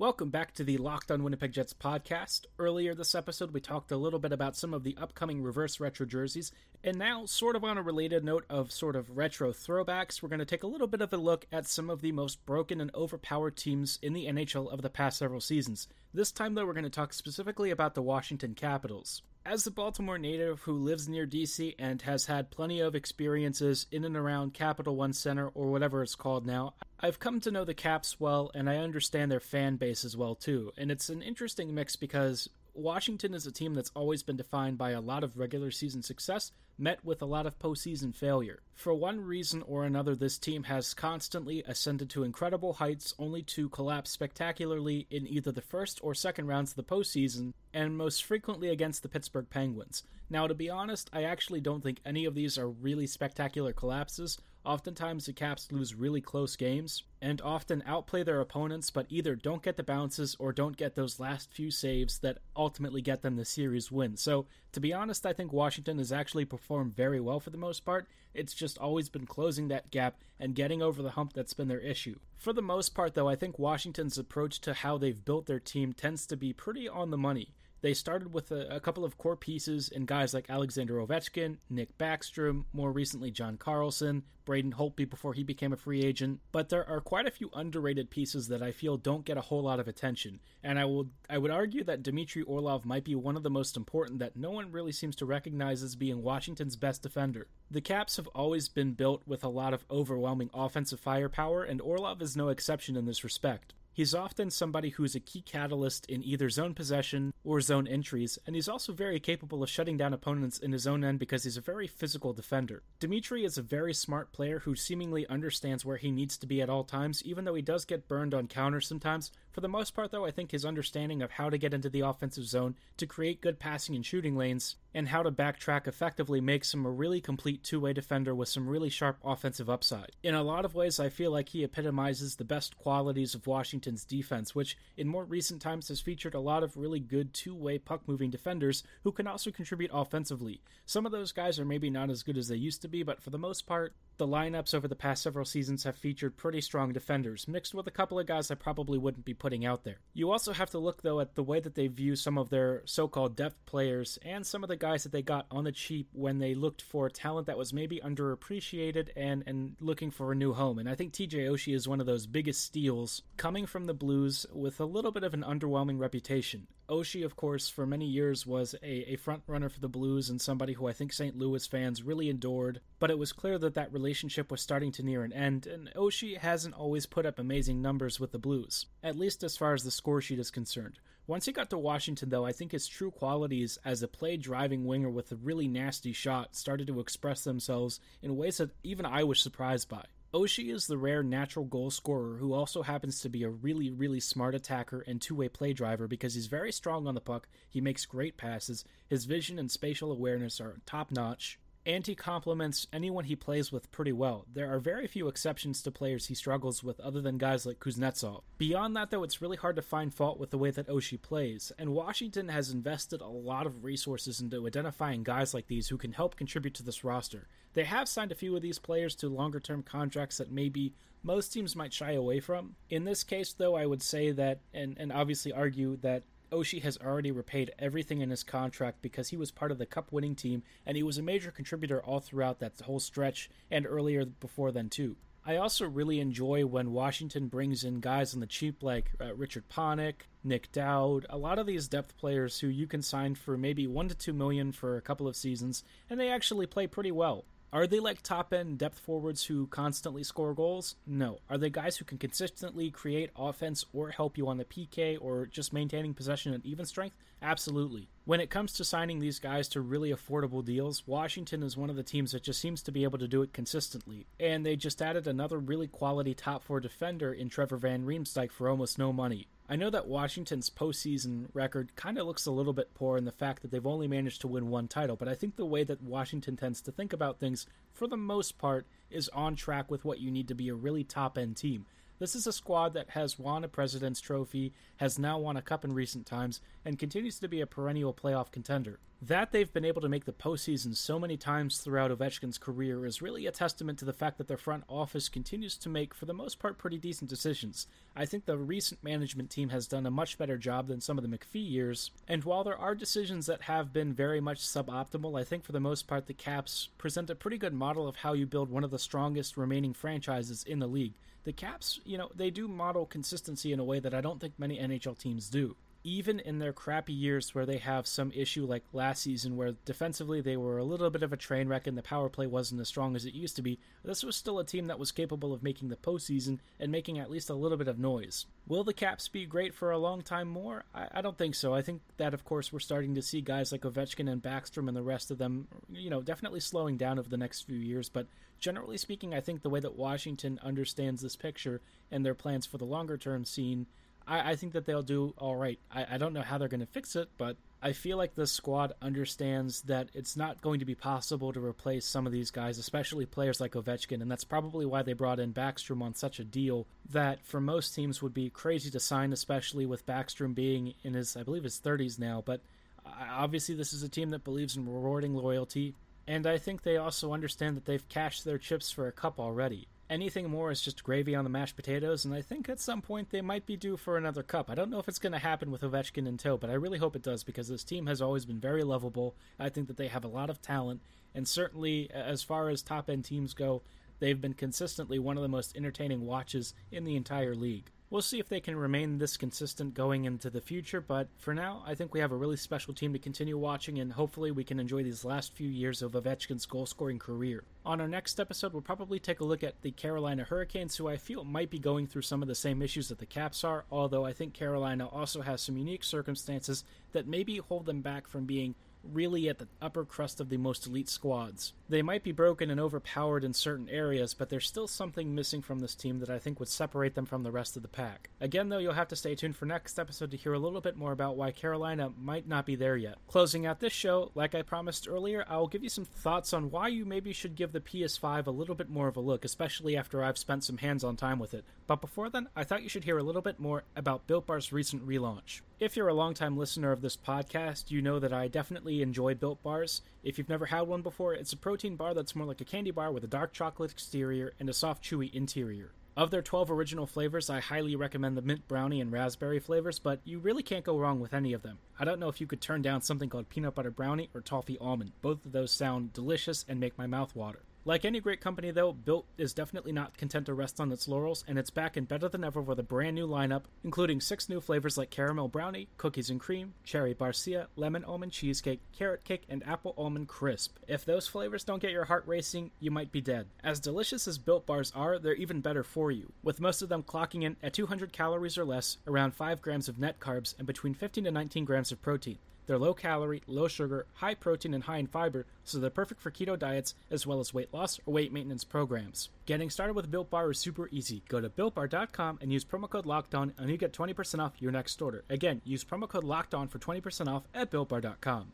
Welcome 0.00 0.30
back 0.30 0.54
to 0.54 0.62
the 0.62 0.76
Locked 0.76 1.10
on 1.10 1.24
Winnipeg 1.24 1.50
Jets 1.50 1.74
podcast. 1.74 2.42
Earlier 2.56 2.94
this 2.94 3.16
episode, 3.16 3.52
we 3.52 3.60
talked 3.60 3.90
a 3.90 3.96
little 3.96 4.20
bit 4.20 4.30
about 4.30 4.54
some 4.54 4.72
of 4.72 4.84
the 4.84 4.96
upcoming 4.96 5.42
reverse 5.42 5.80
retro 5.80 6.06
jerseys, 6.06 6.52
and 6.84 6.96
now, 6.96 7.26
sort 7.26 7.56
of 7.56 7.64
on 7.64 7.76
a 7.76 7.82
related 7.82 8.22
note 8.22 8.44
of 8.48 8.70
sort 8.70 8.94
of 8.94 9.16
retro 9.16 9.50
throwbacks, 9.50 10.22
we're 10.22 10.28
going 10.28 10.38
to 10.38 10.44
take 10.44 10.62
a 10.62 10.68
little 10.68 10.86
bit 10.86 11.00
of 11.00 11.12
a 11.12 11.16
look 11.16 11.48
at 11.50 11.66
some 11.66 11.90
of 11.90 12.00
the 12.00 12.12
most 12.12 12.46
broken 12.46 12.80
and 12.80 12.94
overpowered 12.94 13.56
teams 13.56 13.98
in 14.00 14.12
the 14.12 14.26
NHL 14.26 14.72
of 14.72 14.82
the 14.82 14.88
past 14.88 15.18
several 15.18 15.40
seasons. 15.40 15.88
This 16.14 16.30
time, 16.30 16.54
though, 16.54 16.64
we're 16.64 16.74
going 16.74 16.84
to 16.84 16.90
talk 16.90 17.12
specifically 17.12 17.72
about 17.72 17.96
the 17.96 18.02
Washington 18.02 18.54
Capitals. 18.54 19.22
As 19.50 19.66
a 19.66 19.70
Baltimore 19.70 20.18
native 20.18 20.60
who 20.60 20.74
lives 20.74 21.08
near 21.08 21.26
DC 21.26 21.74
and 21.78 22.02
has 22.02 22.26
had 22.26 22.50
plenty 22.50 22.80
of 22.80 22.94
experiences 22.94 23.86
in 23.90 24.04
and 24.04 24.14
around 24.14 24.52
Capital 24.52 24.94
One 24.94 25.14
Center 25.14 25.48
or 25.48 25.70
whatever 25.70 26.02
it's 26.02 26.14
called 26.14 26.44
now, 26.44 26.74
I've 27.00 27.18
come 27.18 27.40
to 27.40 27.50
know 27.50 27.64
the 27.64 27.72
Caps 27.72 28.20
well 28.20 28.50
and 28.54 28.68
I 28.68 28.76
understand 28.76 29.32
their 29.32 29.40
fan 29.40 29.76
base 29.76 30.04
as 30.04 30.14
well 30.14 30.34
too. 30.34 30.72
And 30.76 30.90
it's 30.90 31.08
an 31.08 31.22
interesting 31.22 31.74
mix 31.74 31.96
because 31.96 32.50
Washington 32.78 33.34
is 33.34 33.44
a 33.44 33.52
team 33.52 33.74
that's 33.74 33.90
always 33.94 34.22
been 34.22 34.36
defined 34.36 34.78
by 34.78 34.90
a 34.90 35.00
lot 35.00 35.24
of 35.24 35.36
regular 35.36 35.70
season 35.72 36.02
success 36.02 36.52
met 36.78 37.04
with 37.04 37.20
a 37.20 37.26
lot 37.26 37.44
of 37.44 37.58
postseason 37.58 38.14
failure. 38.14 38.62
For 38.76 38.94
one 38.94 39.20
reason 39.20 39.62
or 39.62 39.84
another, 39.84 40.14
this 40.14 40.38
team 40.38 40.62
has 40.64 40.94
constantly 40.94 41.64
ascended 41.66 42.08
to 42.10 42.22
incredible 42.22 42.74
heights 42.74 43.14
only 43.18 43.42
to 43.42 43.68
collapse 43.68 44.10
spectacularly 44.10 45.08
in 45.10 45.26
either 45.26 45.50
the 45.50 45.60
first 45.60 45.98
or 46.04 46.14
second 46.14 46.46
rounds 46.46 46.70
of 46.70 46.76
the 46.76 46.84
postseason, 46.84 47.52
and 47.74 47.96
most 47.96 48.22
frequently 48.22 48.68
against 48.68 49.02
the 49.02 49.08
Pittsburgh 49.08 49.50
Penguins. 49.50 50.04
Now, 50.30 50.46
to 50.46 50.54
be 50.54 50.70
honest, 50.70 51.10
I 51.12 51.24
actually 51.24 51.60
don't 51.60 51.82
think 51.82 52.00
any 52.06 52.26
of 52.26 52.34
these 52.36 52.56
are 52.58 52.68
really 52.68 53.08
spectacular 53.08 53.72
collapses. 53.72 54.38
Oftentimes, 54.68 55.24
the 55.24 55.32
Caps 55.32 55.72
lose 55.72 55.94
really 55.94 56.20
close 56.20 56.54
games 56.54 57.02
and 57.22 57.40
often 57.40 57.82
outplay 57.86 58.22
their 58.22 58.38
opponents, 58.38 58.90
but 58.90 59.06
either 59.08 59.34
don't 59.34 59.62
get 59.62 59.78
the 59.78 59.82
bounces 59.82 60.36
or 60.38 60.52
don't 60.52 60.76
get 60.76 60.94
those 60.94 61.18
last 61.18 61.50
few 61.50 61.70
saves 61.70 62.18
that 62.18 62.40
ultimately 62.54 63.00
get 63.00 63.22
them 63.22 63.36
the 63.36 63.46
series 63.46 63.90
win. 63.90 64.18
So, 64.18 64.44
to 64.72 64.80
be 64.80 64.92
honest, 64.92 65.24
I 65.24 65.32
think 65.32 65.54
Washington 65.54 65.96
has 65.96 66.12
actually 66.12 66.44
performed 66.44 66.94
very 66.94 67.18
well 67.18 67.40
for 67.40 67.48
the 67.48 67.56
most 67.56 67.86
part. 67.86 68.08
It's 68.34 68.52
just 68.52 68.76
always 68.76 69.08
been 69.08 69.24
closing 69.24 69.68
that 69.68 69.90
gap 69.90 70.20
and 70.38 70.54
getting 70.54 70.82
over 70.82 71.00
the 71.00 71.12
hump 71.12 71.32
that's 71.32 71.54
been 71.54 71.68
their 71.68 71.80
issue. 71.80 72.18
For 72.36 72.52
the 72.52 72.60
most 72.60 72.94
part, 72.94 73.14
though, 73.14 73.26
I 73.26 73.36
think 73.36 73.58
Washington's 73.58 74.18
approach 74.18 74.60
to 74.60 74.74
how 74.74 74.98
they've 74.98 75.24
built 75.24 75.46
their 75.46 75.60
team 75.60 75.94
tends 75.94 76.26
to 76.26 76.36
be 76.36 76.52
pretty 76.52 76.86
on 76.86 77.10
the 77.10 77.16
money. 77.16 77.54
They 77.80 77.94
started 77.94 78.32
with 78.32 78.50
a, 78.50 78.76
a, 78.76 78.80
couple 78.80 79.04
of 79.04 79.18
core 79.18 79.36
pieces 79.36 79.90
and 79.94 80.06
guys 80.06 80.34
like 80.34 80.50
Alexander 80.50 80.94
Ovechkin, 80.94 81.58
Nick 81.70 81.96
Backstrom, 81.96 82.64
more 82.72 82.90
recently 82.90 83.30
John 83.30 83.56
Carlson, 83.56 84.24
Braden 84.44 84.72
Holtby 84.72 85.08
before 85.08 85.34
he 85.34 85.44
became 85.44 85.72
a 85.72 85.76
free 85.76 86.02
agent. 86.02 86.40
But 86.50 86.70
there 86.70 86.88
are 86.88 87.00
quite 87.00 87.26
a 87.26 87.30
few 87.30 87.50
underrated 87.52 88.10
pieces 88.10 88.48
that 88.48 88.62
I 88.62 88.72
feel 88.72 88.96
don't 88.96 89.24
get 89.24 89.36
a 89.36 89.42
whole 89.42 89.62
lot 89.62 89.78
of 89.78 89.86
attention, 89.86 90.40
and 90.64 90.78
I 90.78 90.86
will 90.86 91.10
I 91.28 91.38
would 91.38 91.50
argue 91.50 91.84
that 91.84 92.02
Dmitry 92.02 92.42
Orlov 92.42 92.84
might 92.84 93.04
be 93.04 93.14
one 93.14 93.36
of 93.36 93.42
the 93.42 93.50
most 93.50 93.76
important 93.76 94.18
that 94.20 94.36
no 94.36 94.50
one 94.50 94.72
really 94.72 94.92
seems 94.92 95.14
to 95.16 95.26
recognize 95.26 95.82
as 95.82 95.94
being 95.94 96.22
Washington's 96.22 96.76
best 96.76 97.02
defender. 97.02 97.46
The 97.70 97.82
Caps 97.82 98.16
have 98.16 98.26
always 98.28 98.68
been 98.68 98.94
built 98.94 99.22
with 99.26 99.44
a 99.44 99.48
lot 99.48 99.74
of 99.74 99.84
overwhelming 99.90 100.50
offensive 100.54 100.98
firepower, 100.98 101.62
and 101.62 101.80
Orlov 101.80 102.22
is 102.22 102.36
no 102.36 102.48
exception 102.48 102.96
in 102.96 103.04
this 103.04 103.22
respect. 103.22 103.74
He's 103.98 104.14
often 104.14 104.52
somebody 104.52 104.90
who's 104.90 105.16
a 105.16 105.18
key 105.18 105.40
catalyst 105.40 106.06
in 106.06 106.22
either 106.22 106.50
zone 106.50 106.72
possession 106.72 107.34
or 107.42 107.60
zone 107.60 107.88
entries, 107.88 108.38
and 108.46 108.54
he's 108.54 108.68
also 108.68 108.92
very 108.92 109.18
capable 109.18 109.60
of 109.60 109.68
shutting 109.68 109.96
down 109.96 110.14
opponents 110.14 110.56
in 110.56 110.70
his 110.70 110.86
own 110.86 111.02
end 111.02 111.18
because 111.18 111.42
he's 111.42 111.56
a 111.56 111.60
very 111.60 111.88
physical 111.88 112.32
defender. 112.32 112.84
Dimitri 113.00 113.44
is 113.44 113.58
a 113.58 113.62
very 113.62 113.92
smart 113.92 114.32
player 114.32 114.60
who 114.60 114.76
seemingly 114.76 115.26
understands 115.26 115.84
where 115.84 115.96
he 115.96 116.12
needs 116.12 116.38
to 116.38 116.46
be 116.46 116.62
at 116.62 116.70
all 116.70 116.84
times, 116.84 117.24
even 117.24 117.44
though 117.44 117.56
he 117.56 117.60
does 117.60 117.84
get 117.84 118.06
burned 118.06 118.34
on 118.34 118.46
counters 118.46 118.86
sometimes. 118.86 119.32
For 119.58 119.62
the 119.62 119.66
most 119.66 119.92
part, 119.92 120.12
though, 120.12 120.24
I 120.24 120.30
think 120.30 120.52
his 120.52 120.64
understanding 120.64 121.20
of 121.20 121.32
how 121.32 121.50
to 121.50 121.58
get 121.58 121.74
into 121.74 121.90
the 121.90 122.02
offensive 122.02 122.44
zone 122.44 122.76
to 122.96 123.08
create 123.08 123.40
good 123.40 123.58
passing 123.58 123.96
and 123.96 124.06
shooting 124.06 124.36
lanes 124.36 124.76
and 124.94 125.08
how 125.08 125.24
to 125.24 125.32
backtrack 125.32 125.88
effectively 125.88 126.40
makes 126.40 126.72
him 126.72 126.86
a 126.86 126.90
really 126.92 127.20
complete 127.20 127.64
two 127.64 127.80
way 127.80 127.92
defender 127.92 128.36
with 128.36 128.48
some 128.48 128.68
really 128.68 128.88
sharp 128.88 129.18
offensive 129.24 129.68
upside. 129.68 130.12
In 130.22 130.36
a 130.36 130.44
lot 130.44 130.64
of 130.64 130.76
ways, 130.76 131.00
I 131.00 131.08
feel 131.08 131.32
like 131.32 131.48
he 131.48 131.64
epitomizes 131.64 132.36
the 132.36 132.44
best 132.44 132.76
qualities 132.76 133.34
of 133.34 133.48
Washington's 133.48 134.04
defense, 134.04 134.54
which 134.54 134.78
in 134.96 135.08
more 135.08 135.24
recent 135.24 135.60
times 135.60 135.88
has 135.88 136.00
featured 136.00 136.34
a 136.34 136.40
lot 136.40 136.62
of 136.62 136.76
really 136.76 137.00
good 137.00 137.34
two 137.34 137.56
way 137.56 137.78
puck 137.78 138.02
moving 138.06 138.30
defenders 138.30 138.84
who 139.02 139.10
can 139.10 139.26
also 139.26 139.50
contribute 139.50 139.90
offensively. 139.92 140.62
Some 140.86 141.04
of 141.04 141.10
those 141.10 141.32
guys 141.32 141.58
are 141.58 141.64
maybe 141.64 141.90
not 141.90 142.10
as 142.10 142.22
good 142.22 142.38
as 142.38 142.46
they 142.46 142.54
used 142.54 142.80
to 142.82 142.88
be, 142.88 143.02
but 143.02 143.20
for 143.20 143.30
the 143.30 143.38
most 143.38 143.66
part, 143.66 143.96
the 144.18 144.26
lineups 144.26 144.74
over 144.74 144.86
the 144.86 144.96
past 144.96 145.22
several 145.22 145.44
seasons 145.44 145.84
have 145.84 145.96
featured 145.96 146.36
pretty 146.36 146.60
strong 146.60 146.92
defenders, 146.92 147.48
mixed 147.48 147.74
with 147.74 147.86
a 147.86 147.92
couple 147.92 148.18
of 148.18 148.26
guys 148.26 148.50
I 148.50 148.56
probably 148.56 148.98
wouldn't 148.98 149.24
be 149.24 149.34
putting 149.34 149.64
out 149.64 149.84
there. 149.84 149.98
You 150.12 150.30
also 150.30 150.52
have 150.52 150.70
to 150.70 150.78
look, 150.78 151.02
though, 151.02 151.20
at 151.20 151.34
the 151.34 151.42
way 151.42 151.60
that 151.60 151.74
they 151.74 151.86
view 151.86 152.16
some 152.16 152.36
of 152.36 152.50
their 152.50 152.82
so 152.84 153.08
called 153.08 153.36
depth 153.36 153.64
players 153.64 154.18
and 154.22 154.46
some 154.46 154.62
of 154.62 154.68
the 154.68 154.76
guys 154.76 155.04
that 155.04 155.12
they 155.12 155.22
got 155.22 155.46
on 155.50 155.64
the 155.64 155.72
cheap 155.72 156.08
when 156.12 156.38
they 156.38 156.54
looked 156.54 156.82
for 156.82 157.08
talent 157.08 157.46
that 157.46 157.58
was 157.58 157.72
maybe 157.72 158.00
underappreciated 158.04 159.08
and, 159.16 159.44
and 159.46 159.76
looking 159.80 160.10
for 160.10 160.32
a 160.32 160.36
new 160.36 160.52
home. 160.52 160.78
And 160.78 160.88
I 160.88 160.94
think 160.94 161.12
TJ 161.12 161.48
Oshie 161.48 161.74
is 161.74 161.88
one 161.88 162.00
of 162.00 162.06
those 162.06 162.26
biggest 162.26 162.64
steals 162.64 163.22
coming 163.36 163.66
from 163.66 163.84
the 163.84 163.94
Blues 163.94 164.46
with 164.52 164.80
a 164.80 164.84
little 164.84 165.12
bit 165.12 165.24
of 165.24 165.34
an 165.34 165.42
underwhelming 165.42 165.98
reputation. 165.98 166.66
Oshie, 166.88 167.24
of 167.24 167.36
course, 167.36 167.68
for 167.68 167.86
many 167.86 168.06
years 168.06 168.46
was 168.46 168.74
a, 168.82 169.12
a 169.12 169.16
front 169.16 169.42
runner 169.46 169.68
for 169.68 169.80
the 169.80 169.88
Blues 169.88 170.30
and 170.30 170.40
somebody 170.40 170.72
who 170.72 170.88
I 170.88 170.92
think 170.92 171.12
St. 171.12 171.36
Louis 171.36 171.66
fans 171.66 172.02
really 172.02 172.30
adored, 172.30 172.80
but 172.98 173.10
it 173.10 173.18
was 173.18 173.32
clear 173.32 173.58
that 173.58 173.74
that 173.74 173.92
relationship 173.92 174.50
was 174.50 174.62
starting 174.62 174.90
to 174.92 175.02
near 175.02 175.22
an 175.22 175.32
end, 175.32 175.66
and 175.66 175.90
Oshie 175.94 176.38
hasn't 176.38 176.74
always 176.74 177.04
put 177.04 177.26
up 177.26 177.38
amazing 177.38 177.82
numbers 177.82 178.18
with 178.18 178.32
the 178.32 178.38
Blues, 178.38 178.86
at 179.02 179.18
least 179.18 179.44
as 179.44 179.56
far 179.56 179.74
as 179.74 179.84
the 179.84 179.90
score 179.90 180.22
sheet 180.22 180.38
is 180.38 180.50
concerned. 180.50 180.98
Once 181.26 181.44
he 181.44 181.52
got 181.52 181.68
to 181.68 181.76
Washington, 181.76 182.30
though, 182.30 182.46
I 182.46 182.52
think 182.52 182.72
his 182.72 182.88
true 182.88 183.10
qualities 183.10 183.78
as 183.84 184.02
a 184.02 184.08
play 184.08 184.38
driving 184.38 184.86
winger 184.86 185.10
with 185.10 185.30
a 185.30 185.36
really 185.36 185.68
nasty 185.68 186.14
shot 186.14 186.56
started 186.56 186.86
to 186.86 187.00
express 187.00 187.44
themselves 187.44 188.00
in 188.22 188.34
ways 188.34 188.56
that 188.56 188.70
even 188.82 189.04
I 189.04 189.24
was 189.24 189.38
surprised 189.38 189.90
by. 189.90 190.06
Oshie 190.34 190.70
is 190.74 190.86
the 190.86 190.98
rare 190.98 191.22
natural 191.22 191.64
goal 191.64 191.90
scorer 191.90 192.36
who 192.36 192.52
also 192.52 192.82
happens 192.82 193.20
to 193.20 193.30
be 193.30 193.44
a 193.44 193.48
really, 193.48 193.88
really 193.88 194.20
smart 194.20 194.54
attacker 194.54 195.00
and 195.00 195.22
two 195.22 195.34
way 195.34 195.48
play 195.48 195.72
driver 195.72 196.06
because 196.06 196.34
he's 196.34 196.48
very 196.48 196.70
strong 196.70 197.06
on 197.06 197.14
the 197.14 197.20
puck, 197.20 197.48
he 197.70 197.80
makes 197.80 198.04
great 198.04 198.36
passes, 198.36 198.84
his 199.08 199.24
vision 199.24 199.58
and 199.58 199.70
spatial 199.70 200.12
awareness 200.12 200.60
are 200.60 200.82
top 200.84 201.10
notch, 201.10 201.58
he 201.88 202.14
complements 202.14 202.86
anyone 202.92 203.24
he 203.24 203.34
plays 203.34 203.72
with 203.72 203.90
pretty 203.90 204.12
well. 204.12 204.44
There 204.52 204.70
are 204.70 204.78
very 204.78 205.06
few 205.06 205.26
exceptions 205.26 205.82
to 205.82 205.90
players 205.90 206.26
he 206.26 206.34
struggles 206.34 206.84
with 206.84 207.00
other 207.00 207.22
than 207.22 207.38
guys 207.38 207.64
like 207.64 207.80
Kuznetsov. 207.80 208.42
Beyond 208.58 208.94
that, 208.96 209.10
though, 209.10 209.22
it's 209.22 209.40
really 209.40 209.56
hard 209.56 209.76
to 209.76 209.82
find 209.82 210.12
fault 210.12 210.38
with 210.38 210.50
the 210.50 210.58
way 210.58 210.70
that 210.70 210.88
Oshie 210.88 211.20
plays, 211.20 211.72
and 211.78 211.94
Washington 211.94 212.48
has 212.48 212.70
invested 212.70 213.22
a 213.22 213.26
lot 213.26 213.66
of 213.66 213.84
resources 213.84 214.38
into 214.40 214.66
identifying 214.66 215.22
guys 215.22 215.54
like 215.54 215.66
these 215.66 215.88
who 215.88 215.96
can 215.96 216.12
help 216.12 216.36
contribute 216.36 216.74
to 216.74 216.82
this 216.82 217.04
roster. 217.04 217.48
They 217.72 217.84
have 217.84 218.06
signed 218.06 218.32
a 218.32 218.36
few 218.36 218.54
of 218.54 218.60
these 218.60 218.78
players 218.78 219.14
to 219.16 219.28
longer 219.30 219.58
term 219.58 219.82
contracts 219.82 220.36
that 220.38 220.52
maybe 220.52 220.92
most 221.22 221.52
teams 221.52 221.74
might 221.74 221.94
shy 221.94 222.12
away 222.12 222.40
from. 222.40 222.74
In 222.90 223.04
this 223.04 223.24
case, 223.24 223.54
though, 223.54 223.76
I 223.76 223.86
would 223.86 224.02
say 224.02 224.30
that, 224.32 224.60
and, 224.74 224.96
and 224.98 225.10
obviously 225.10 225.52
argue 225.52 225.96
that 226.02 226.24
Oshie 226.50 226.82
has 226.82 226.98
already 226.98 227.30
repaid 227.30 227.72
everything 227.78 228.20
in 228.20 228.30
his 228.30 228.42
contract 228.42 229.02
because 229.02 229.28
he 229.28 229.36
was 229.36 229.50
part 229.50 229.70
of 229.70 229.78
the 229.78 229.86
cup 229.86 230.12
winning 230.12 230.34
team 230.34 230.62
and 230.86 230.96
he 230.96 231.02
was 231.02 231.18
a 231.18 231.22
major 231.22 231.50
contributor 231.50 232.00
all 232.00 232.20
throughout 232.20 232.58
that 232.60 232.80
whole 232.80 233.00
stretch 233.00 233.50
and 233.70 233.86
earlier 233.86 234.24
before 234.24 234.72
then 234.72 234.88
too. 234.88 235.16
I 235.44 235.56
also 235.56 235.86
really 235.86 236.20
enjoy 236.20 236.66
when 236.66 236.92
Washington 236.92 237.48
brings 237.48 237.84
in 237.84 238.00
guys 238.00 238.34
on 238.34 238.40
the 238.40 238.46
cheap 238.46 238.82
like 238.82 239.12
uh, 239.20 239.34
Richard 239.34 239.68
Panik, 239.68 240.26
Nic 240.44 240.70
Dowd, 240.72 241.26
a 241.30 241.38
lot 241.38 241.58
of 241.58 241.66
these 241.66 241.88
depth 241.88 242.16
players 242.18 242.60
who 242.60 242.68
you 242.68 242.86
can 242.86 243.02
sign 243.02 243.34
for 243.34 243.56
maybe 243.56 243.86
1 243.86 244.08
to 244.08 244.14
2 244.14 244.32
million 244.32 244.72
for 244.72 244.96
a 244.96 245.02
couple 245.02 245.26
of 245.28 245.36
seasons 245.36 245.84
and 246.10 246.18
they 246.18 246.30
actually 246.30 246.66
play 246.66 246.86
pretty 246.86 247.12
well. 247.12 247.44
Are 247.70 247.86
they 247.86 248.00
like 248.00 248.22
top 248.22 248.54
end 248.54 248.78
depth 248.78 248.98
forwards 248.98 249.44
who 249.44 249.66
constantly 249.66 250.22
score 250.22 250.54
goals? 250.54 250.96
No. 251.06 251.40
Are 251.50 251.58
they 251.58 251.68
guys 251.68 251.98
who 251.98 252.06
can 252.06 252.16
consistently 252.16 252.90
create 252.90 253.30
offense 253.36 253.84
or 253.92 254.08
help 254.08 254.38
you 254.38 254.48
on 254.48 254.56
the 254.56 254.64
PK 254.64 255.18
or 255.20 255.44
just 255.44 255.72
maintaining 255.72 256.14
possession 256.14 256.54
and 256.54 256.64
even 256.64 256.86
strength? 256.86 257.16
Absolutely. 257.42 258.08
When 258.24 258.40
it 258.40 258.50
comes 258.50 258.72
to 258.74 258.84
signing 258.84 259.20
these 259.20 259.38
guys 259.38 259.68
to 259.68 259.82
really 259.82 260.10
affordable 260.10 260.64
deals, 260.64 261.06
Washington 261.06 261.62
is 261.62 261.76
one 261.76 261.90
of 261.90 261.96
the 261.96 262.02
teams 262.02 262.32
that 262.32 262.42
just 262.42 262.60
seems 262.60 262.82
to 262.82 262.92
be 262.92 263.04
able 263.04 263.18
to 263.18 263.28
do 263.28 263.42
it 263.42 263.52
consistently. 263.52 264.26
And 264.40 264.64
they 264.64 264.74
just 264.74 265.02
added 265.02 265.26
another 265.26 265.58
really 265.58 265.88
quality 265.88 266.34
top 266.34 266.64
four 266.64 266.80
defender 266.80 267.32
in 267.32 267.50
Trevor 267.50 267.76
Van 267.76 268.06
Riemsdyk 268.06 268.50
for 268.50 268.68
almost 268.68 268.98
no 268.98 269.12
money. 269.12 269.46
I 269.70 269.76
know 269.76 269.90
that 269.90 270.08
Washington's 270.08 270.70
postseason 270.70 271.48
record 271.52 271.94
kind 271.94 272.16
of 272.16 272.26
looks 272.26 272.46
a 272.46 272.50
little 272.50 272.72
bit 272.72 272.94
poor 272.94 273.18
in 273.18 273.26
the 273.26 273.32
fact 273.32 273.60
that 273.60 273.70
they've 273.70 273.86
only 273.86 274.08
managed 274.08 274.40
to 274.40 274.48
win 274.48 274.70
one 274.70 274.88
title, 274.88 275.14
but 275.14 275.28
I 275.28 275.34
think 275.34 275.56
the 275.56 275.66
way 275.66 275.84
that 275.84 276.02
Washington 276.02 276.56
tends 276.56 276.80
to 276.80 276.90
think 276.90 277.12
about 277.12 277.38
things, 277.38 277.66
for 277.92 278.06
the 278.06 278.16
most 278.16 278.56
part, 278.56 278.86
is 279.10 279.28
on 279.28 279.56
track 279.56 279.90
with 279.90 280.06
what 280.06 280.20
you 280.20 280.30
need 280.30 280.48
to 280.48 280.54
be 280.54 280.70
a 280.70 280.74
really 280.74 281.04
top 281.04 281.36
end 281.36 281.58
team. 281.58 281.84
This 282.18 282.34
is 282.34 282.48
a 282.48 282.52
squad 282.52 282.94
that 282.94 283.10
has 283.10 283.38
won 283.38 283.62
a 283.62 283.68
President's 283.68 284.20
Trophy, 284.20 284.72
has 284.96 285.20
now 285.20 285.38
won 285.38 285.56
a 285.56 285.62
cup 285.62 285.84
in 285.84 285.92
recent 285.92 286.26
times, 286.26 286.60
and 286.84 286.98
continues 286.98 287.38
to 287.38 287.46
be 287.46 287.60
a 287.60 287.66
perennial 287.66 288.12
playoff 288.12 288.50
contender. 288.50 288.98
That 289.22 289.52
they've 289.52 289.72
been 289.72 289.84
able 289.84 290.00
to 290.00 290.08
make 290.08 290.24
the 290.24 290.32
postseason 290.32 290.96
so 290.96 291.20
many 291.20 291.36
times 291.36 291.78
throughout 291.78 292.10
Ovechkin's 292.10 292.58
career 292.58 293.06
is 293.06 293.22
really 293.22 293.46
a 293.46 293.52
testament 293.52 294.00
to 294.00 294.04
the 294.04 294.12
fact 294.12 294.38
that 294.38 294.48
their 294.48 294.56
front 294.56 294.82
office 294.88 295.28
continues 295.28 295.76
to 295.76 295.88
make, 295.88 296.12
for 296.12 296.24
the 296.24 296.34
most 296.34 296.58
part, 296.58 296.76
pretty 296.76 296.98
decent 296.98 297.30
decisions. 297.30 297.86
I 298.16 298.26
think 298.26 298.46
the 298.46 298.58
recent 298.58 299.02
management 299.04 299.50
team 299.50 299.68
has 299.68 299.86
done 299.86 300.04
a 300.04 300.10
much 300.10 300.38
better 300.38 300.58
job 300.58 300.88
than 300.88 301.00
some 301.00 301.18
of 301.18 301.28
the 301.28 301.36
McPhee 301.36 301.70
years, 301.70 302.10
and 302.26 302.42
while 302.42 302.64
there 302.64 302.78
are 302.78 302.96
decisions 302.96 303.46
that 303.46 303.62
have 303.62 303.92
been 303.92 304.12
very 304.12 304.40
much 304.40 304.60
suboptimal, 304.60 305.38
I 305.38 305.44
think 305.44 305.64
for 305.64 305.72
the 305.72 305.80
most 305.80 306.08
part 306.08 306.26
the 306.26 306.34
Caps 306.34 306.88
present 306.98 307.30
a 307.30 307.36
pretty 307.36 307.58
good 307.58 307.74
model 307.74 308.08
of 308.08 308.16
how 308.16 308.32
you 308.32 308.46
build 308.46 308.70
one 308.70 308.82
of 308.82 308.90
the 308.90 308.98
strongest 308.98 309.56
remaining 309.56 309.94
franchises 309.94 310.64
in 310.64 310.80
the 310.80 310.88
league. 310.88 311.14
The 311.48 311.54
Caps, 311.54 311.98
you 312.04 312.18
know, 312.18 312.28
they 312.36 312.50
do 312.50 312.68
model 312.68 313.06
consistency 313.06 313.72
in 313.72 313.80
a 313.80 313.84
way 313.84 314.00
that 314.00 314.12
I 314.12 314.20
don't 314.20 314.38
think 314.38 314.58
many 314.58 314.78
NHL 314.78 315.16
teams 315.16 315.48
do 315.48 315.76
even 316.04 316.38
in 316.40 316.58
their 316.58 316.72
crappy 316.72 317.12
years 317.12 317.54
where 317.54 317.66
they 317.66 317.78
have 317.78 318.06
some 318.06 318.30
issue 318.32 318.64
like 318.64 318.84
last 318.92 319.22
season 319.22 319.56
where 319.56 319.72
defensively 319.84 320.40
they 320.40 320.56
were 320.56 320.78
a 320.78 320.84
little 320.84 321.10
bit 321.10 321.22
of 321.22 321.32
a 321.32 321.36
train 321.36 321.68
wreck 321.68 321.86
and 321.86 321.98
the 321.98 322.02
power 322.02 322.28
play 322.28 322.46
wasn't 322.46 322.80
as 322.80 322.88
strong 322.88 323.16
as 323.16 323.24
it 323.24 323.34
used 323.34 323.56
to 323.56 323.62
be, 323.62 323.78
this 324.04 324.22
was 324.22 324.36
still 324.36 324.58
a 324.58 324.64
team 324.64 324.86
that 324.86 324.98
was 324.98 325.12
capable 325.12 325.52
of 325.52 325.62
making 325.62 325.88
the 325.88 325.96
postseason 325.96 326.58
and 326.78 326.92
making 326.92 327.18
at 327.18 327.30
least 327.30 327.50
a 327.50 327.54
little 327.54 327.76
bit 327.76 327.88
of 327.88 327.98
noise. 327.98 328.46
Will 328.66 328.84
the 328.84 328.92
Caps 328.92 329.28
be 329.28 329.44
great 329.44 329.74
for 329.74 329.90
a 329.90 329.98
long 329.98 330.22
time 330.22 330.48
more? 330.48 330.84
I, 330.94 331.08
I 331.12 331.20
don't 331.20 331.36
think 331.36 331.54
so. 331.54 331.74
I 331.74 331.82
think 331.82 332.02
that, 332.16 332.34
of 332.34 332.44
course, 332.44 332.72
we're 332.72 332.78
starting 332.78 333.14
to 333.16 333.22
see 333.22 333.40
guys 333.40 333.72
like 333.72 333.82
Ovechkin 333.82 334.30
and 334.30 334.42
Backstrom 334.42 334.88
and 334.88 334.96
the 334.96 335.02
rest 335.02 335.30
of 335.30 335.38
them, 335.38 335.66
you 335.90 336.10
know, 336.10 336.22
definitely 336.22 336.60
slowing 336.60 336.96
down 336.96 337.18
over 337.18 337.28
the 337.28 337.36
next 337.36 337.62
few 337.62 337.78
years. 337.78 338.08
But 338.08 338.26
generally 338.60 338.98
speaking, 338.98 339.34
I 339.34 339.40
think 339.40 339.62
the 339.62 339.70
way 339.70 339.80
that 339.80 339.96
Washington 339.96 340.60
understands 340.62 341.22
this 341.22 341.36
picture 341.36 341.80
and 342.10 342.24
their 342.24 342.34
plans 342.34 342.66
for 342.66 342.78
the 342.78 342.84
longer 342.84 343.16
term 343.16 343.44
scene 343.44 343.86
I, 344.28 344.50
I 344.50 344.56
think 344.56 344.74
that 344.74 344.84
they'll 344.84 345.02
do 345.02 345.34
all 345.38 345.56
right. 345.56 345.78
I, 345.90 346.06
I 346.12 346.18
don't 346.18 346.32
know 346.32 346.42
how 346.42 346.58
they're 346.58 346.68
going 346.68 346.80
to 346.80 346.86
fix 346.86 347.16
it, 347.16 347.30
but 347.38 347.56
I 347.82 347.92
feel 347.92 348.16
like 348.16 348.34
the 348.34 348.46
squad 348.46 348.92
understands 349.00 349.82
that 349.82 350.08
it's 350.12 350.36
not 350.36 350.60
going 350.60 350.80
to 350.80 350.84
be 350.84 350.94
possible 350.94 351.52
to 351.52 351.64
replace 351.64 352.06
some 352.06 352.26
of 352.26 352.32
these 352.32 352.50
guys, 352.50 352.78
especially 352.78 353.24
players 353.24 353.60
like 353.60 353.72
Ovechkin, 353.72 354.20
and 354.20 354.30
that's 354.30 354.44
probably 354.44 354.84
why 354.84 355.02
they 355.02 355.12
brought 355.12 355.40
in 355.40 355.54
Backstrom 355.54 356.02
on 356.02 356.14
such 356.14 356.40
a 356.40 356.44
deal 356.44 356.86
that 357.10 357.44
for 357.44 357.60
most 357.60 357.94
teams 357.94 358.20
would 358.20 358.34
be 358.34 358.50
crazy 358.50 358.90
to 358.90 359.00
sign, 359.00 359.32
especially 359.32 359.86
with 359.86 360.06
Backstrom 360.06 360.54
being 360.54 360.94
in 361.02 361.14
his, 361.14 361.36
I 361.36 361.42
believe, 361.42 361.64
his 361.64 361.80
30s 361.80 362.18
now. 362.18 362.42
But 362.44 362.60
obviously, 363.06 363.74
this 363.74 363.92
is 363.92 364.02
a 364.02 364.08
team 364.08 364.30
that 364.30 364.44
believes 364.44 364.76
in 364.76 364.86
rewarding 364.86 365.34
loyalty, 365.34 365.94
and 366.26 366.46
I 366.46 366.58
think 366.58 366.82
they 366.82 366.96
also 366.96 367.32
understand 367.32 367.76
that 367.76 367.86
they've 367.86 368.08
cashed 368.08 368.44
their 368.44 368.58
chips 368.58 368.90
for 368.90 369.06
a 369.06 369.12
cup 369.12 369.38
already. 369.38 369.86
Anything 370.10 370.48
more 370.48 370.70
is 370.70 370.80
just 370.80 371.04
gravy 371.04 371.34
on 371.34 371.44
the 371.44 371.50
mashed 371.50 371.76
potatoes, 371.76 372.24
and 372.24 372.32
I 372.32 372.40
think 372.40 372.66
at 372.70 372.80
some 372.80 373.02
point 373.02 373.28
they 373.28 373.42
might 373.42 373.66
be 373.66 373.76
due 373.76 373.98
for 373.98 374.16
another 374.16 374.42
cup. 374.42 374.70
I 374.70 374.74
don't 374.74 374.88
know 374.88 374.98
if 374.98 375.06
it's 375.06 375.18
going 375.18 375.34
to 375.34 375.38
happen 375.38 375.70
with 375.70 375.82
Ovechkin 375.82 376.26
in 376.26 376.38
tow, 376.38 376.56
but 376.56 376.70
I 376.70 376.74
really 376.74 376.96
hope 376.96 377.14
it 377.14 377.22
does 377.22 377.44
because 377.44 377.68
this 377.68 377.84
team 377.84 378.06
has 378.06 378.22
always 378.22 378.46
been 378.46 378.58
very 378.58 378.84
lovable. 378.84 379.34
I 379.58 379.68
think 379.68 379.86
that 379.88 379.98
they 379.98 380.08
have 380.08 380.24
a 380.24 380.28
lot 380.28 380.48
of 380.48 380.62
talent, 380.62 381.02
and 381.34 381.46
certainly 381.46 382.10
as 382.10 382.42
far 382.42 382.70
as 382.70 382.80
top 382.80 383.10
end 383.10 383.26
teams 383.26 383.52
go, 383.52 383.82
they've 384.18 384.40
been 384.40 384.54
consistently 384.54 385.18
one 385.18 385.36
of 385.36 385.42
the 385.42 385.48
most 385.48 385.76
entertaining 385.76 386.24
watches 386.24 386.72
in 386.90 387.04
the 387.04 387.14
entire 387.14 387.54
league. 387.54 387.90
We'll 388.10 388.22
see 388.22 388.38
if 388.38 388.48
they 388.48 388.60
can 388.60 388.74
remain 388.74 389.18
this 389.18 389.36
consistent 389.36 389.92
going 389.92 390.24
into 390.24 390.48
the 390.48 390.62
future, 390.62 391.02
but 391.02 391.28
for 391.36 391.52
now, 391.52 391.82
I 391.86 391.94
think 391.94 392.14
we 392.14 392.20
have 392.20 392.32
a 392.32 392.36
really 392.36 392.56
special 392.56 392.94
team 392.94 393.12
to 393.12 393.18
continue 393.18 393.58
watching, 393.58 393.98
and 393.98 394.10
hopefully 394.10 394.50
we 394.50 394.64
can 394.64 394.80
enjoy 394.80 395.02
these 395.02 395.26
last 395.26 395.54
few 395.54 395.68
years 395.68 396.00
of 396.00 396.12
Ovechkin's 396.12 396.64
goal 396.64 396.86
scoring 396.86 397.18
career. 397.18 397.64
On 397.84 398.00
our 398.00 398.08
next 398.08 398.40
episode, 398.40 398.72
we'll 398.72 398.80
probably 398.80 399.18
take 399.18 399.40
a 399.40 399.44
look 399.44 399.62
at 399.62 399.82
the 399.82 399.90
Carolina 399.90 400.44
Hurricanes, 400.44 400.96
who 400.96 401.06
I 401.06 401.18
feel 401.18 401.44
might 401.44 401.68
be 401.68 401.78
going 401.78 402.06
through 402.06 402.22
some 402.22 402.40
of 402.40 402.48
the 402.48 402.54
same 402.54 402.80
issues 402.80 403.08
that 403.08 403.18
the 403.18 403.26
Caps 403.26 403.62
are, 403.62 403.84
although 403.90 404.24
I 404.24 404.32
think 404.32 404.54
Carolina 404.54 405.06
also 405.06 405.42
has 405.42 405.60
some 405.60 405.76
unique 405.76 406.02
circumstances 406.02 406.84
that 407.12 407.28
maybe 407.28 407.58
hold 407.58 407.84
them 407.84 408.00
back 408.00 408.26
from 408.26 408.46
being 408.46 408.74
really 409.02 409.48
at 409.48 409.58
the 409.58 409.68
upper 409.80 410.04
crust 410.04 410.40
of 410.40 410.48
the 410.48 410.56
most 410.56 410.86
elite 410.86 411.08
squads. 411.08 411.72
They 411.88 412.02
might 412.02 412.22
be 412.22 412.32
broken 412.32 412.70
and 412.70 412.80
overpowered 412.80 413.44
in 413.44 413.54
certain 413.54 413.88
areas, 413.88 414.34
but 414.34 414.48
there's 414.50 414.66
still 414.66 414.86
something 414.86 415.34
missing 415.34 415.62
from 415.62 415.78
this 415.78 415.94
team 415.94 416.18
that 416.20 416.30
I 416.30 416.38
think 416.38 416.58
would 416.58 416.68
separate 416.68 417.14
them 417.14 417.24
from 417.24 417.42
the 417.42 417.50
rest 417.50 417.76
of 417.76 417.82
the 417.82 417.88
pack. 417.88 418.28
Again, 418.40 418.68
though, 418.68 418.78
you'll 418.78 418.92
have 418.92 419.08
to 419.08 419.16
stay 419.16 419.34
tuned 419.34 419.56
for 419.56 419.66
next 419.66 419.98
episode 419.98 420.30
to 420.32 420.36
hear 420.36 420.52
a 420.52 420.58
little 420.58 420.80
bit 420.80 420.96
more 420.96 421.12
about 421.12 421.36
why 421.36 421.50
Carolina 421.50 422.12
might 422.20 422.46
not 422.46 422.66
be 422.66 422.76
there 422.76 422.96
yet. 422.96 423.16
Closing 423.26 423.64
out 423.64 423.80
this 423.80 423.92
show, 423.92 424.30
like 424.34 424.54
I 424.54 424.62
promised 424.62 425.08
earlier, 425.08 425.44
I 425.48 425.56
will 425.56 425.68
give 425.68 425.82
you 425.82 425.88
some 425.88 426.04
thoughts 426.04 426.52
on 426.52 426.70
why 426.70 426.88
you 426.88 427.04
maybe 427.04 427.32
should 427.32 427.54
give 427.54 427.72
the 427.72 427.80
PS5 427.80 428.46
a 428.46 428.50
little 428.50 428.74
bit 428.74 428.90
more 428.90 429.08
of 429.08 429.16
a 429.16 429.20
look, 429.20 429.44
especially 429.44 429.96
after 429.96 430.22
I've 430.22 430.38
spent 430.38 430.64
some 430.64 430.78
hands 430.78 431.04
on 431.04 431.16
time 431.16 431.38
with 431.38 431.54
it. 431.54 431.64
But 431.86 432.00
before 432.00 432.28
then, 432.30 432.48
I 432.54 432.64
thought 432.64 432.82
you 432.82 432.88
should 432.88 433.04
hear 433.04 433.18
a 433.18 433.22
little 433.22 433.42
bit 433.42 433.58
more 433.58 433.84
about 433.96 434.26
Built 434.26 434.46
Bar's 434.46 434.72
recent 434.72 435.06
relaunch. 435.06 435.60
If 435.80 435.96
you're 435.96 436.08
a 436.08 436.14
longtime 436.14 436.56
listener 436.56 436.90
of 436.90 437.02
this 437.02 437.16
podcast, 437.16 437.92
you 437.92 438.02
know 438.02 438.18
that 438.18 438.32
I 438.32 438.48
definitely 438.48 439.00
enjoy 439.00 439.36
Built 439.36 439.62
Bars. 439.62 440.02
If 440.24 440.36
you've 440.36 440.48
never 440.48 440.66
had 440.66 440.88
one 440.88 441.02
before, 441.02 441.34
it's 441.34 441.52
a 441.52 441.56
protein 441.56 441.94
bar 441.94 442.14
that's 442.14 442.34
more 442.34 442.48
like 442.48 442.60
a 442.60 442.64
candy 442.64 442.90
bar 442.90 443.12
with 443.12 443.22
a 443.22 443.28
dark 443.28 443.52
chocolate 443.52 443.92
exterior 443.92 444.54
and 444.58 444.68
a 444.68 444.72
soft, 444.72 445.04
chewy 445.04 445.32
interior. 445.32 445.92
Of 446.16 446.32
their 446.32 446.42
12 446.42 446.72
original 446.72 447.06
flavors, 447.06 447.48
I 447.48 447.60
highly 447.60 447.94
recommend 447.94 448.36
the 448.36 448.42
mint 448.42 448.66
brownie 448.66 449.00
and 449.00 449.12
raspberry 449.12 449.60
flavors, 449.60 450.00
but 450.00 450.18
you 450.24 450.40
really 450.40 450.64
can't 450.64 450.84
go 450.84 450.98
wrong 450.98 451.20
with 451.20 451.32
any 451.32 451.52
of 451.52 451.62
them. 451.62 451.78
I 451.96 452.04
don't 452.04 452.18
know 452.18 452.28
if 452.28 452.40
you 452.40 452.48
could 452.48 452.60
turn 452.60 452.82
down 452.82 453.02
something 453.02 453.28
called 453.28 453.48
peanut 453.48 453.76
butter 453.76 453.92
brownie 453.92 454.30
or 454.34 454.40
toffee 454.40 454.78
almond. 454.80 455.12
Both 455.22 455.46
of 455.46 455.52
those 455.52 455.70
sound 455.70 456.12
delicious 456.12 456.64
and 456.68 456.80
make 456.80 456.98
my 456.98 457.06
mouth 457.06 457.36
water. 457.36 457.62
Like 457.88 458.04
any 458.04 458.20
great 458.20 458.42
company, 458.42 458.70
though, 458.70 458.92
Built 458.92 459.24
is 459.38 459.54
definitely 459.54 459.92
not 459.92 460.18
content 460.18 460.44
to 460.44 460.52
rest 460.52 460.78
on 460.78 460.92
its 460.92 461.08
laurels, 461.08 461.42
and 461.48 461.58
it's 461.58 461.70
back 461.70 461.96
and 461.96 462.06
better 462.06 462.28
than 462.28 462.44
ever 462.44 462.60
with 462.60 462.78
a 462.78 462.82
brand 462.82 463.14
new 463.14 463.26
lineup, 463.26 463.62
including 463.82 464.20
six 464.20 464.46
new 464.46 464.60
flavors 464.60 464.98
like 464.98 465.08
caramel 465.08 465.48
brownie, 465.48 465.88
cookies 465.96 466.28
and 466.28 466.38
cream, 466.38 466.74
cherry 466.84 467.14
barcia, 467.14 467.68
lemon 467.76 468.04
almond 468.04 468.32
cheesecake, 468.32 468.82
carrot 468.92 469.24
cake, 469.24 469.44
and 469.48 469.66
apple 469.66 469.94
almond 469.96 470.28
crisp. 470.28 470.76
If 470.86 471.06
those 471.06 471.28
flavors 471.28 471.64
don't 471.64 471.80
get 471.80 471.92
your 471.92 472.04
heart 472.04 472.24
racing, 472.26 472.72
you 472.78 472.90
might 472.90 473.10
be 473.10 473.22
dead. 473.22 473.46
As 473.64 473.80
delicious 473.80 474.28
as 474.28 474.36
Built 474.36 474.66
bars 474.66 474.92
are, 474.94 475.18
they're 475.18 475.32
even 475.32 475.62
better 475.62 475.82
for 475.82 476.10
you, 476.10 476.34
with 476.42 476.60
most 476.60 476.82
of 476.82 476.90
them 476.90 477.02
clocking 477.02 477.42
in 477.42 477.56
at 477.62 477.72
200 477.72 478.12
calories 478.12 478.58
or 478.58 478.66
less, 478.66 478.98
around 479.06 479.32
5 479.32 479.62
grams 479.62 479.88
of 479.88 479.98
net 479.98 480.20
carbs, 480.20 480.54
and 480.58 480.66
between 480.66 480.92
15 480.92 481.24
to 481.24 481.30
19 481.30 481.64
grams 481.64 481.90
of 481.90 482.02
protein. 482.02 482.36
They're 482.68 482.78
low 482.78 482.92
calorie, 482.92 483.42
low 483.46 483.66
sugar, 483.66 484.06
high 484.12 484.34
protein, 484.34 484.74
and 484.74 484.84
high 484.84 484.98
in 484.98 485.06
fiber, 485.06 485.46
so 485.64 485.78
they're 485.78 485.88
perfect 485.88 486.20
for 486.20 486.30
keto 486.30 486.56
diets 486.56 486.94
as 487.10 487.26
well 487.26 487.40
as 487.40 487.54
weight 487.54 487.72
loss 487.72 487.98
or 488.04 488.12
weight 488.12 488.30
maintenance 488.30 488.62
programs. 488.62 489.30
Getting 489.46 489.70
started 489.70 489.94
with 489.94 490.10
Built 490.10 490.28
Bar 490.28 490.50
is 490.50 490.58
super 490.58 490.86
easy. 490.92 491.22
Go 491.30 491.40
to 491.40 491.48
builtbar.com 491.48 492.38
and 492.42 492.52
use 492.52 492.66
promo 492.66 492.88
code 492.88 493.06
LOCKEDON 493.06 493.54
and 493.56 493.70
you 493.70 493.78
get 493.78 493.94
20% 493.94 494.38
off 494.38 494.52
your 494.60 494.70
next 494.70 495.00
order. 495.00 495.24
Again, 495.30 495.62
use 495.64 495.82
promo 495.82 496.06
code 496.06 496.24
LOCKEDON 496.24 496.68
for 496.68 496.78
20% 496.78 497.26
off 497.26 497.44
at 497.54 497.70
builtbar.com. 497.70 498.52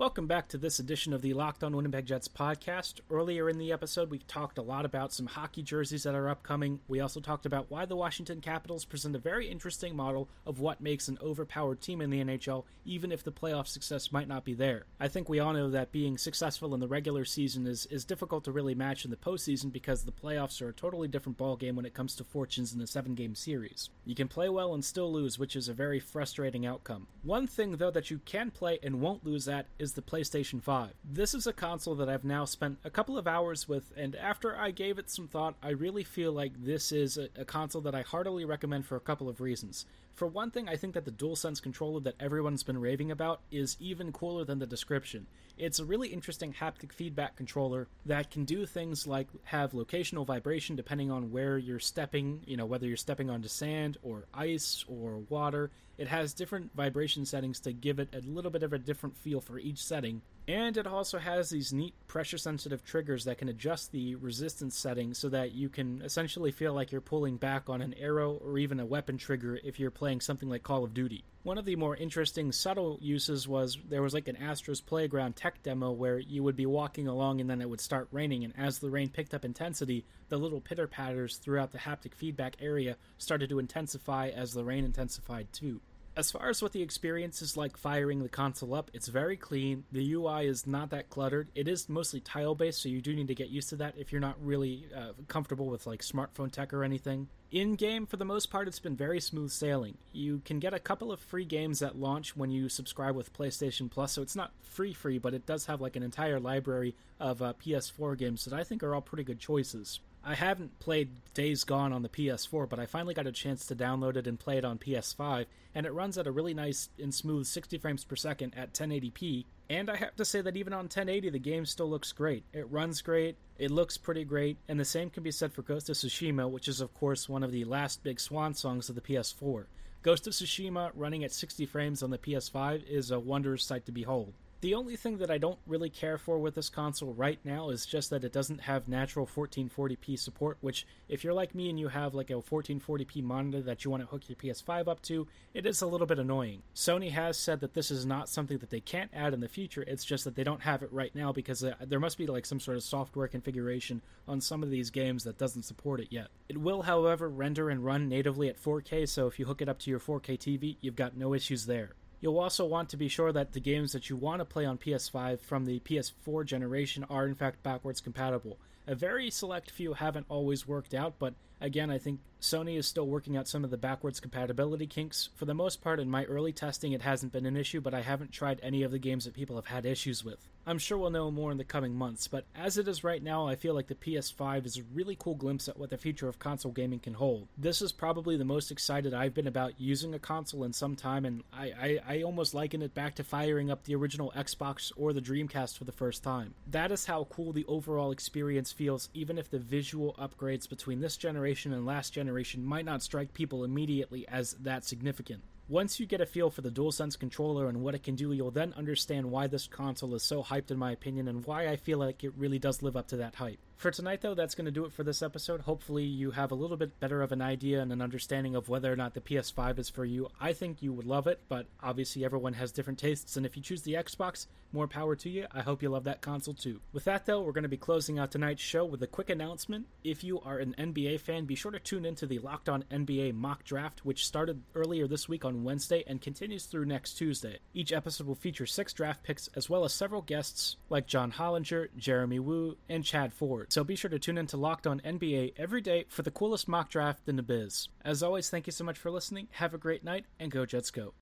Welcome 0.00 0.26
back 0.26 0.48
to 0.48 0.56
this 0.56 0.78
edition 0.78 1.12
of 1.12 1.20
the 1.20 1.34
Locked 1.34 1.62
On 1.62 1.76
Winnipeg 1.76 2.06
Jets 2.06 2.26
podcast. 2.26 3.00
Earlier 3.10 3.50
in 3.50 3.58
the 3.58 3.70
episode, 3.70 4.08
we 4.08 4.20
talked 4.20 4.56
a 4.56 4.62
lot 4.62 4.86
about 4.86 5.12
some 5.12 5.26
hockey 5.26 5.62
jerseys 5.62 6.04
that 6.04 6.14
are 6.14 6.30
upcoming. 6.30 6.80
We 6.88 7.00
also 7.00 7.20
talked 7.20 7.44
about 7.44 7.66
why 7.70 7.84
the 7.84 7.96
Washington 7.96 8.40
Capitals 8.40 8.86
present 8.86 9.14
a 9.14 9.18
very 9.18 9.50
interesting 9.50 9.94
model 9.94 10.30
of 10.46 10.58
what 10.58 10.80
makes 10.80 11.08
an 11.08 11.18
overpowered 11.20 11.82
team 11.82 12.00
in 12.00 12.08
the 12.08 12.24
NHL, 12.24 12.64
even 12.86 13.12
if 13.12 13.22
the 13.22 13.30
playoff 13.30 13.66
success 13.66 14.10
might 14.10 14.26
not 14.26 14.42
be 14.42 14.54
there. 14.54 14.86
I 14.98 15.08
think 15.08 15.28
we 15.28 15.38
all 15.38 15.52
know 15.52 15.68
that 15.68 15.92
being 15.92 16.16
successful 16.16 16.72
in 16.72 16.80
the 16.80 16.88
regular 16.88 17.26
season 17.26 17.66
is, 17.66 17.84
is 17.90 18.06
difficult 18.06 18.44
to 18.44 18.52
really 18.52 18.74
match 18.74 19.04
in 19.04 19.10
the 19.10 19.18
postseason 19.18 19.70
because 19.70 20.04
the 20.04 20.12
playoffs 20.12 20.62
are 20.62 20.70
a 20.70 20.72
totally 20.72 21.08
different 21.08 21.36
ballgame 21.36 21.74
when 21.74 21.84
it 21.84 21.92
comes 21.92 22.14
to 22.14 22.24
fortunes 22.24 22.72
in 22.72 22.80
a 22.80 22.86
seven 22.86 23.14
game 23.14 23.34
series. 23.34 23.90
You 24.06 24.14
can 24.14 24.28
play 24.28 24.48
well 24.48 24.72
and 24.72 24.82
still 24.82 25.12
lose, 25.12 25.38
which 25.38 25.54
is 25.54 25.68
a 25.68 25.74
very 25.74 26.00
frustrating 26.00 26.64
outcome. 26.64 27.06
One 27.22 27.46
thing, 27.46 27.72
though, 27.72 27.90
that 27.90 28.10
you 28.10 28.20
can 28.24 28.50
play 28.50 28.78
and 28.82 29.02
won't 29.02 29.26
lose 29.26 29.46
at 29.46 29.66
is 29.78 29.89
is 29.90 29.94
the 29.94 30.02
PlayStation 30.02 30.62
5. 30.62 30.90
This 31.04 31.34
is 31.34 31.48
a 31.48 31.52
console 31.52 31.96
that 31.96 32.08
I've 32.08 32.24
now 32.24 32.44
spent 32.44 32.78
a 32.84 32.90
couple 32.90 33.18
of 33.18 33.26
hours 33.26 33.68
with, 33.68 33.92
and 33.96 34.14
after 34.14 34.56
I 34.56 34.70
gave 34.70 35.00
it 35.00 35.10
some 35.10 35.26
thought, 35.26 35.56
I 35.62 35.70
really 35.70 36.04
feel 36.04 36.32
like 36.32 36.52
this 36.56 36.92
is 36.92 37.18
a, 37.18 37.28
a 37.36 37.44
console 37.44 37.82
that 37.82 37.94
I 37.94 38.02
heartily 38.02 38.44
recommend 38.44 38.86
for 38.86 38.94
a 38.94 39.00
couple 39.00 39.28
of 39.28 39.40
reasons. 39.40 39.86
For 40.14 40.28
one 40.28 40.52
thing, 40.52 40.68
I 40.68 40.76
think 40.76 40.94
that 40.94 41.06
the 41.06 41.10
DualSense 41.10 41.60
controller 41.60 41.98
that 42.00 42.14
everyone's 42.20 42.62
been 42.62 42.80
raving 42.80 43.10
about 43.10 43.40
is 43.50 43.76
even 43.80 44.12
cooler 44.12 44.44
than 44.44 44.60
the 44.60 44.66
description. 44.66 45.26
It's 45.60 45.78
a 45.78 45.84
really 45.84 46.08
interesting 46.08 46.54
haptic 46.54 46.90
feedback 46.90 47.36
controller 47.36 47.86
that 48.06 48.30
can 48.30 48.46
do 48.46 48.64
things 48.64 49.06
like 49.06 49.28
have 49.44 49.72
locational 49.72 50.24
vibration 50.24 50.74
depending 50.74 51.10
on 51.10 51.32
where 51.32 51.58
you're 51.58 51.78
stepping, 51.78 52.40
you 52.46 52.56
know, 52.56 52.64
whether 52.64 52.86
you're 52.86 52.96
stepping 52.96 53.28
onto 53.28 53.48
sand 53.48 53.98
or 54.02 54.24
ice 54.32 54.86
or 54.88 55.18
water. 55.28 55.70
It 55.98 56.08
has 56.08 56.32
different 56.32 56.74
vibration 56.74 57.26
settings 57.26 57.60
to 57.60 57.74
give 57.74 57.98
it 57.98 58.08
a 58.14 58.26
little 58.26 58.50
bit 58.50 58.62
of 58.62 58.72
a 58.72 58.78
different 58.78 59.18
feel 59.18 59.42
for 59.42 59.58
each 59.58 59.84
setting. 59.84 60.22
And 60.48 60.78
it 60.78 60.86
also 60.86 61.18
has 61.18 61.50
these 61.50 61.74
neat 61.74 61.92
pressure 62.06 62.38
sensitive 62.38 62.82
triggers 62.82 63.24
that 63.26 63.36
can 63.36 63.50
adjust 63.50 63.92
the 63.92 64.14
resistance 64.14 64.78
setting 64.78 65.12
so 65.12 65.28
that 65.28 65.52
you 65.52 65.68
can 65.68 66.00
essentially 66.00 66.52
feel 66.52 66.72
like 66.72 66.90
you're 66.90 67.02
pulling 67.02 67.36
back 67.36 67.68
on 67.68 67.82
an 67.82 67.94
arrow 68.00 68.40
or 68.42 68.56
even 68.56 68.80
a 68.80 68.86
weapon 68.86 69.18
trigger 69.18 69.60
if 69.62 69.78
you're 69.78 69.90
playing 69.90 70.22
something 70.22 70.48
like 70.48 70.62
Call 70.62 70.84
of 70.84 70.94
Duty. 70.94 71.22
One 71.42 71.56
of 71.56 71.64
the 71.64 71.76
more 71.76 71.96
interesting 71.96 72.52
subtle 72.52 72.98
uses 73.00 73.48
was 73.48 73.78
there 73.88 74.02
was 74.02 74.12
like 74.12 74.28
an 74.28 74.36
Astro's 74.36 74.82
Playground 74.82 75.36
tech 75.36 75.62
demo 75.62 75.90
where 75.90 76.18
you 76.18 76.42
would 76.42 76.54
be 76.54 76.66
walking 76.66 77.08
along 77.08 77.40
and 77.40 77.48
then 77.48 77.62
it 77.62 77.70
would 77.70 77.80
start 77.80 78.08
raining, 78.12 78.44
and 78.44 78.52
as 78.58 78.78
the 78.78 78.90
rain 78.90 79.08
picked 79.08 79.32
up 79.32 79.42
intensity, 79.42 80.04
the 80.28 80.36
little 80.36 80.60
pitter 80.60 80.86
patters 80.86 81.38
throughout 81.38 81.72
the 81.72 81.78
haptic 81.78 82.14
feedback 82.14 82.56
area 82.60 82.98
started 83.16 83.48
to 83.48 83.58
intensify 83.58 84.28
as 84.28 84.52
the 84.52 84.64
rain 84.64 84.84
intensified 84.84 85.50
too. 85.50 85.80
As 86.16 86.32
far 86.32 86.48
as 86.48 86.60
what 86.60 86.72
the 86.72 86.82
experience 86.82 87.40
is 87.40 87.56
like 87.56 87.76
firing 87.76 88.22
the 88.22 88.28
console 88.28 88.74
up, 88.74 88.90
it's 88.92 89.06
very 89.08 89.36
clean. 89.36 89.84
The 89.92 90.12
UI 90.14 90.46
is 90.46 90.66
not 90.66 90.90
that 90.90 91.08
cluttered. 91.08 91.48
It 91.54 91.68
is 91.68 91.88
mostly 91.88 92.20
tile 92.20 92.54
based, 92.54 92.82
so 92.82 92.88
you 92.88 93.00
do 93.00 93.14
need 93.14 93.28
to 93.28 93.34
get 93.34 93.48
used 93.48 93.68
to 93.70 93.76
that 93.76 93.94
if 93.96 94.10
you're 94.10 94.20
not 94.20 94.44
really 94.44 94.86
uh, 94.94 95.12
comfortable 95.28 95.66
with 95.66 95.86
like 95.86 96.02
smartphone 96.02 96.50
tech 96.50 96.74
or 96.74 96.82
anything. 96.82 97.28
In 97.52 97.74
game, 97.74 98.06
for 98.06 98.16
the 98.16 98.24
most 98.24 98.50
part, 98.50 98.68
it's 98.68 98.78
been 98.78 98.96
very 98.96 99.20
smooth 99.20 99.50
sailing. 99.50 99.98
You 100.12 100.42
can 100.44 100.58
get 100.58 100.74
a 100.74 100.78
couple 100.78 101.10
of 101.12 101.20
free 101.20 101.44
games 101.44 101.80
at 101.80 101.98
launch 101.98 102.36
when 102.36 102.50
you 102.50 102.68
subscribe 102.68 103.14
with 103.14 103.32
PlayStation 103.32 103.90
Plus, 103.90 104.12
so 104.12 104.22
it's 104.22 104.36
not 104.36 104.52
free 104.62 104.92
free, 104.92 105.18
but 105.18 105.34
it 105.34 105.46
does 105.46 105.66
have 105.66 105.80
like 105.80 105.96
an 105.96 106.02
entire 106.02 106.40
library 106.40 106.96
of 107.18 107.40
uh, 107.40 107.52
PS4 107.64 108.18
games 108.18 108.44
that 108.44 108.54
I 108.54 108.64
think 108.64 108.82
are 108.82 108.94
all 108.94 109.00
pretty 109.00 109.24
good 109.24 109.40
choices. 109.40 110.00
I 110.22 110.34
haven't 110.34 110.78
played 110.80 111.10
Days 111.32 111.64
Gone 111.64 111.92
on 111.92 112.02
the 112.02 112.08
PS4, 112.08 112.68
but 112.68 112.78
I 112.78 112.84
finally 112.84 113.14
got 113.14 113.26
a 113.26 113.32
chance 113.32 113.64
to 113.66 113.74
download 113.74 114.16
it 114.16 114.26
and 114.26 114.38
play 114.38 114.58
it 114.58 114.64
on 114.64 114.78
PS5, 114.78 115.46
and 115.74 115.86
it 115.86 115.94
runs 115.94 116.18
at 116.18 116.26
a 116.26 116.30
really 116.32 116.52
nice 116.52 116.90
and 116.98 117.14
smooth 117.14 117.46
60 117.46 117.78
frames 117.78 118.04
per 118.04 118.16
second 118.16 118.54
at 118.54 118.74
1080p. 118.74 119.46
And 119.70 119.88
I 119.88 119.96
have 119.96 120.16
to 120.16 120.24
say 120.24 120.42
that 120.42 120.56
even 120.56 120.72
on 120.72 120.84
1080, 120.84 121.30
the 121.30 121.38
game 121.38 121.64
still 121.64 121.88
looks 121.88 122.12
great. 122.12 122.44
It 122.52 122.70
runs 122.70 123.00
great, 123.00 123.36
it 123.56 123.70
looks 123.70 123.96
pretty 123.96 124.24
great, 124.24 124.58
and 124.68 124.78
the 124.78 124.84
same 124.84 125.08
can 125.08 125.22
be 125.22 125.30
said 125.30 125.52
for 125.52 125.62
Ghost 125.62 125.88
of 125.88 125.96
Tsushima, 125.96 126.50
which 126.50 126.68
is, 126.68 126.80
of 126.80 126.92
course, 126.92 127.28
one 127.28 127.42
of 127.42 127.52
the 127.52 127.64
last 127.64 128.02
big 128.02 128.20
swan 128.20 128.52
songs 128.52 128.90
of 128.90 128.96
the 128.96 129.00
PS4. 129.00 129.66
Ghost 130.02 130.26
of 130.26 130.34
Tsushima 130.34 130.90
running 130.94 131.24
at 131.24 131.32
60 131.32 131.64
frames 131.66 132.02
on 132.02 132.10
the 132.10 132.18
PS5 132.18 132.86
is 132.86 133.10
a 133.10 133.20
wondrous 133.20 133.64
sight 133.64 133.86
to 133.86 133.92
behold. 133.92 134.34
The 134.62 134.74
only 134.74 134.94
thing 134.96 135.16
that 135.18 135.30
I 135.30 135.38
don't 135.38 135.58
really 135.66 135.88
care 135.88 136.18
for 136.18 136.38
with 136.38 136.54
this 136.54 136.68
console 136.68 137.14
right 137.14 137.38
now 137.44 137.70
is 137.70 137.86
just 137.86 138.10
that 138.10 138.24
it 138.24 138.32
doesn't 138.32 138.60
have 138.60 138.88
natural 138.88 139.26
1440p 139.26 140.18
support, 140.18 140.58
which, 140.60 140.86
if 141.08 141.24
you're 141.24 141.32
like 141.32 141.54
me 141.54 141.70
and 141.70 141.80
you 141.80 141.88
have 141.88 142.14
like 142.14 142.28
a 142.28 142.34
1440p 142.34 143.22
monitor 143.22 143.62
that 143.62 143.84
you 143.84 143.90
want 143.90 144.02
to 144.02 144.08
hook 144.08 144.28
your 144.28 144.36
PS5 144.36 144.86
up 144.86 145.00
to, 145.02 145.26
it 145.54 145.64
is 145.64 145.80
a 145.80 145.86
little 145.86 146.06
bit 146.06 146.18
annoying. 146.18 146.62
Sony 146.74 147.10
has 147.10 147.38
said 147.38 147.60
that 147.60 147.72
this 147.72 147.90
is 147.90 148.04
not 148.04 148.28
something 148.28 148.58
that 148.58 148.68
they 148.68 148.80
can't 148.80 149.10
add 149.14 149.32
in 149.32 149.40
the 149.40 149.48
future, 149.48 149.82
it's 149.86 150.04
just 150.04 150.24
that 150.24 150.34
they 150.34 150.44
don't 150.44 150.60
have 150.60 150.82
it 150.82 150.92
right 150.92 151.14
now 151.14 151.32
because 151.32 151.64
uh, 151.64 151.72
there 151.86 151.98
must 151.98 152.18
be 152.18 152.26
like 152.26 152.44
some 152.44 152.60
sort 152.60 152.76
of 152.76 152.82
software 152.82 153.28
configuration 153.28 154.02
on 154.28 154.42
some 154.42 154.62
of 154.62 154.68
these 154.68 154.90
games 154.90 155.24
that 155.24 155.38
doesn't 155.38 155.62
support 155.62 156.00
it 156.00 156.08
yet. 156.10 156.28
It 156.50 156.58
will, 156.58 156.82
however, 156.82 157.30
render 157.30 157.70
and 157.70 157.82
run 157.82 158.10
natively 158.10 158.50
at 158.50 158.62
4K, 158.62 159.08
so 159.08 159.26
if 159.26 159.38
you 159.38 159.46
hook 159.46 159.62
it 159.62 159.70
up 159.70 159.78
to 159.78 159.90
your 159.90 160.00
4K 160.00 160.38
TV, 160.38 160.76
you've 160.82 160.96
got 160.96 161.16
no 161.16 161.32
issues 161.32 161.64
there. 161.64 161.92
You'll 162.20 162.38
also 162.38 162.66
want 162.66 162.90
to 162.90 162.98
be 162.98 163.08
sure 163.08 163.32
that 163.32 163.52
the 163.52 163.60
games 163.60 163.92
that 163.92 164.10
you 164.10 164.16
want 164.16 164.40
to 164.40 164.44
play 164.44 164.66
on 164.66 164.76
PS5 164.76 165.40
from 165.40 165.64
the 165.64 165.80
PS4 165.80 166.44
generation 166.44 167.04
are 167.08 167.26
in 167.26 167.34
fact 167.34 167.62
backwards 167.62 168.00
compatible. 168.00 168.58
A 168.86 168.94
very 168.94 169.30
select 169.30 169.70
few 169.70 169.94
haven't 169.94 170.26
always 170.28 170.68
worked 170.68 170.92
out, 170.92 171.14
but 171.18 171.34
again, 171.60 171.90
I 171.90 171.98
think 171.98 172.20
Sony 172.40 172.78
is 172.78 172.86
still 172.86 173.06
working 173.06 173.36
out 173.36 173.48
some 173.48 173.64
of 173.64 173.70
the 173.70 173.76
backwards 173.76 174.18
compatibility 174.18 174.86
kinks. 174.86 175.28
For 175.36 175.44
the 175.44 175.54
most 175.54 175.82
part, 175.82 176.00
in 176.00 176.10
my 176.10 176.24
early 176.24 176.52
testing, 176.52 176.92
it 176.92 177.02
hasn't 177.02 177.32
been 177.32 177.44
an 177.44 177.56
issue, 177.56 177.80
but 177.80 177.92
I 177.92 178.00
haven't 178.00 178.32
tried 178.32 178.60
any 178.62 178.82
of 178.82 178.90
the 178.90 178.98
games 178.98 179.26
that 179.26 179.34
people 179.34 179.56
have 179.56 179.66
had 179.66 179.84
issues 179.84 180.24
with. 180.24 180.48
I'm 180.66 180.78
sure 180.78 180.98
we'll 180.98 181.10
know 181.10 181.30
more 181.30 181.50
in 181.50 181.58
the 181.58 181.64
coming 181.64 181.94
months, 181.94 182.28
but 182.28 182.44
as 182.54 182.78
it 182.78 182.86
is 182.86 183.02
right 183.02 183.22
now, 183.22 183.46
I 183.46 183.56
feel 183.56 183.74
like 183.74 183.88
the 183.88 183.94
PS5 183.94 184.66
is 184.66 184.78
a 184.78 184.82
really 184.94 185.16
cool 185.18 185.34
glimpse 185.34 185.68
at 185.68 185.78
what 185.78 185.90
the 185.90 185.96
future 185.96 186.28
of 186.28 186.38
console 186.38 186.72
gaming 186.72 187.00
can 187.00 187.14
hold. 187.14 187.48
This 187.58 187.82
is 187.82 187.92
probably 187.92 188.36
the 188.36 188.44
most 188.44 188.70
excited 188.70 189.12
I've 189.12 189.34
been 189.34 189.46
about 189.46 189.80
using 189.80 190.14
a 190.14 190.18
console 190.18 190.64
in 190.64 190.72
some 190.72 190.96
time, 190.96 191.24
and 191.24 191.42
I, 191.52 191.72
I, 191.80 192.00
I 192.08 192.22
almost 192.22 192.54
liken 192.54 192.82
it 192.82 192.94
back 192.94 193.16
to 193.16 193.24
firing 193.24 193.70
up 193.70 193.84
the 193.84 193.94
original 193.94 194.32
Xbox 194.36 194.92
or 194.96 195.12
the 195.12 195.22
Dreamcast 195.22 195.76
for 195.76 195.84
the 195.84 195.92
first 195.92 196.22
time. 196.22 196.54
That 196.66 196.92
is 196.92 197.06
how 197.06 197.24
cool 197.24 197.52
the 197.52 197.66
overall 197.66 198.12
experience 198.12 198.70
feels, 198.70 199.08
even 199.14 199.38
if 199.38 199.50
the 199.50 199.58
visual 199.58 200.14
upgrades 200.18 200.68
between 200.68 201.00
this 201.00 201.16
generation 201.16 201.49
and 201.50 201.84
last 201.84 202.12
generation 202.12 202.64
might 202.64 202.84
not 202.84 203.02
strike 203.02 203.34
people 203.34 203.64
immediately 203.64 204.26
as 204.28 204.52
that 204.60 204.84
significant. 204.84 205.42
Once 205.70 206.00
you 206.00 206.06
get 206.06 206.20
a 206.20 206.26
feel 206.26 206.50
for 206.50 206.62
the 206.62 206.70
DualSense 206.70 207.16
controller 207.16 207.68
and 207.68 207.80
what 207.80 207.94
it 207.94 208.02
can 208.02 208.16
do, 208.16 208.32
you'll 208.32 208.50
then 208.50 208.74
understand 208.76 209.30
why 209.30 209.46
this 209.46 209.68
console 209.68 210.16
is 210.16 210.22
so 210.24 210.42
hyped 210.42 210.72
in 210.72 210.76
my 210.76 210.90
opinion 210.90 211.28
and 211.28 211.46
why 211.46 211.68
I 211.68 211.76
feel 211.76 211.98
like 211.98 212.24
it 212.24 212.32
really 212.36 212.58
does 212.58 212.82
live 212.82 212.96
up 212.96 213.06
to 213.08 213.18
that 213.18 213.36
hype. 213.36 213.60
For 213.76 213.92
tonight, 213.92 214.20
though, 214.20 214.34
that's 214.34 214.56
going 214.56 214.64
to 214.64 214.72
do 214.72 214.84
it 214.84 214.92
for 214.92 215.04
this 215.04 215.22
episode. 215.22 215.60
Hopefully, 215.60 216.02
you 216.02 216.32
have 216.32 216.50
a 216.50 216.56
little 216.56 216.76
bit 216.76 216.98
better 216.98 217.22
of 217.22 217.30
an 217.30 217.40
idea 217.40 217.80
and 217.80 217.92
an 217.92 218.02
understanding 218.02 218.56
of 218.56 218.68
whether 218.68 218.92
or 218.92 218.96
not 218.96 219.14
the 219.14 219.20
PS5 219.20 219.78
is 219.78 219.88
for 219.88 220.04
you. 220.04 220.28
I 220.40 220.52
think 220.54 220.82
you 220.82 220.92
would 220.92 221.06
love 221.06 221.28
it, 221.28 221.40
but 221.48 221.66
obviously, 221.80 222.24
everyone 222.24 222.54
has 222.54 222.72
different 222.72 222.98
tastes, 222.98 223.36
and 223.36 223.46
if 223.46 223.56
you 223.56 223.62
choose 223.62 223.82
the 223.82 223.94
Xbox, 223.94 224.46
more 224.72 224.88
power 224.88 225.16
to 225.16 225.30
you. 225.30 225.46
I 225.52 225.62
hope 225.62 225.82
you 225.82 225.88
love 225.88 226.04
that 226.04 226.20
console 226.20 226.54
too. 226.54 226.80
With 226.92 227.04
that, 227.04 227.26
though, 227.26 227.40
we're 227.40 227.52
going 227.52 227.62
to 227.62 227.68
be 227.68 227.76
closing 227.76 228.18
out 228.18 228.30
tonight's 228.30 228.62
show 228.62 228.84
with 228.84 229.02
a 229.02 229.06
quick 229.06 229.30
announcement. 229.30 229.86
If 230.04 230.24
you 230.24 230.40
are 230.40 230.58
an 230.58 230.74
NBA 230.78 231.20
fan, 231.20 231.44
be 231.44 231.54
sure 231.54 231.72
to 231.72 231.78
tune 231.78 232.04
into 232.04 232.26
the 232.26 232.38
Locked 232.38 232.68
On 232.68 232.84
NBA 232.90 233.34
mock 233.34 233.64
draft, 233.64 234.04
which 234.04 234.26
started 234.26 234.62
earlier 234.74 235.06
this 235.06 235.28
week 235.28 235.44
on 235.44 235.64
Wednesday 235.64 236.04
and 236.06 236.20
continues 236.20 236.66
through 236.66 236.86
next 236.86 237.14
Tuesday. 237.14 237.58
Each 237.74 237.92
episode 237.92 238.26
will 238.26 238.34
feature 238.34 238.66
six 238.66 238.92
draft 238.92 239.22
picks 239.22 239.48
as 239.54 239.70
well 239.70 239.84
as 239.84 239.92
several 239.92 240.22
guests 240.22 240.76
like 240.88 241.06
John 241.06 241.32
Hollinger, 241.32 241.88
Jeremy 241.96 242.38
Woo, 242.38 242.76
and 242.88 243.04
Chad 243.04 243.32
Ford 243.32 243.60
so 243.68 243.84
be 243.84 243.96
sure 243.96 244.10
to 244.10 244.18
tune 244.18 244.38
in 244.38 244.46
to 244.48 244.56
Locked 244.56 244.86
On 244.86 245.00
NBA 245.00 245.54
every 245.56 245.80
day 245.80 246.04
for 246.08 246.22
the 246.22 246.30
coolest 246.30 246.68
mock 246.68 246.90
draft 246.90 247.28
in 247.28 247.36
the 247.36 247.42
biz. 247.42 247.88
As 248.04 248.22
always, 248.22 248.50
thank 248.50 248.66
you 248.66 248.72
so 248.72 248.84
much 248.84 248.98
for 248.98 249.10
listening. 249.10 249.48
Have 249.52 249.74
a 249.74 249.78
great 249.78 250.04
night, 250.04 250.26
and 250.38 250.50
go 250.50 250.66
Jets 250.66 250.90
go. 250.90 251.14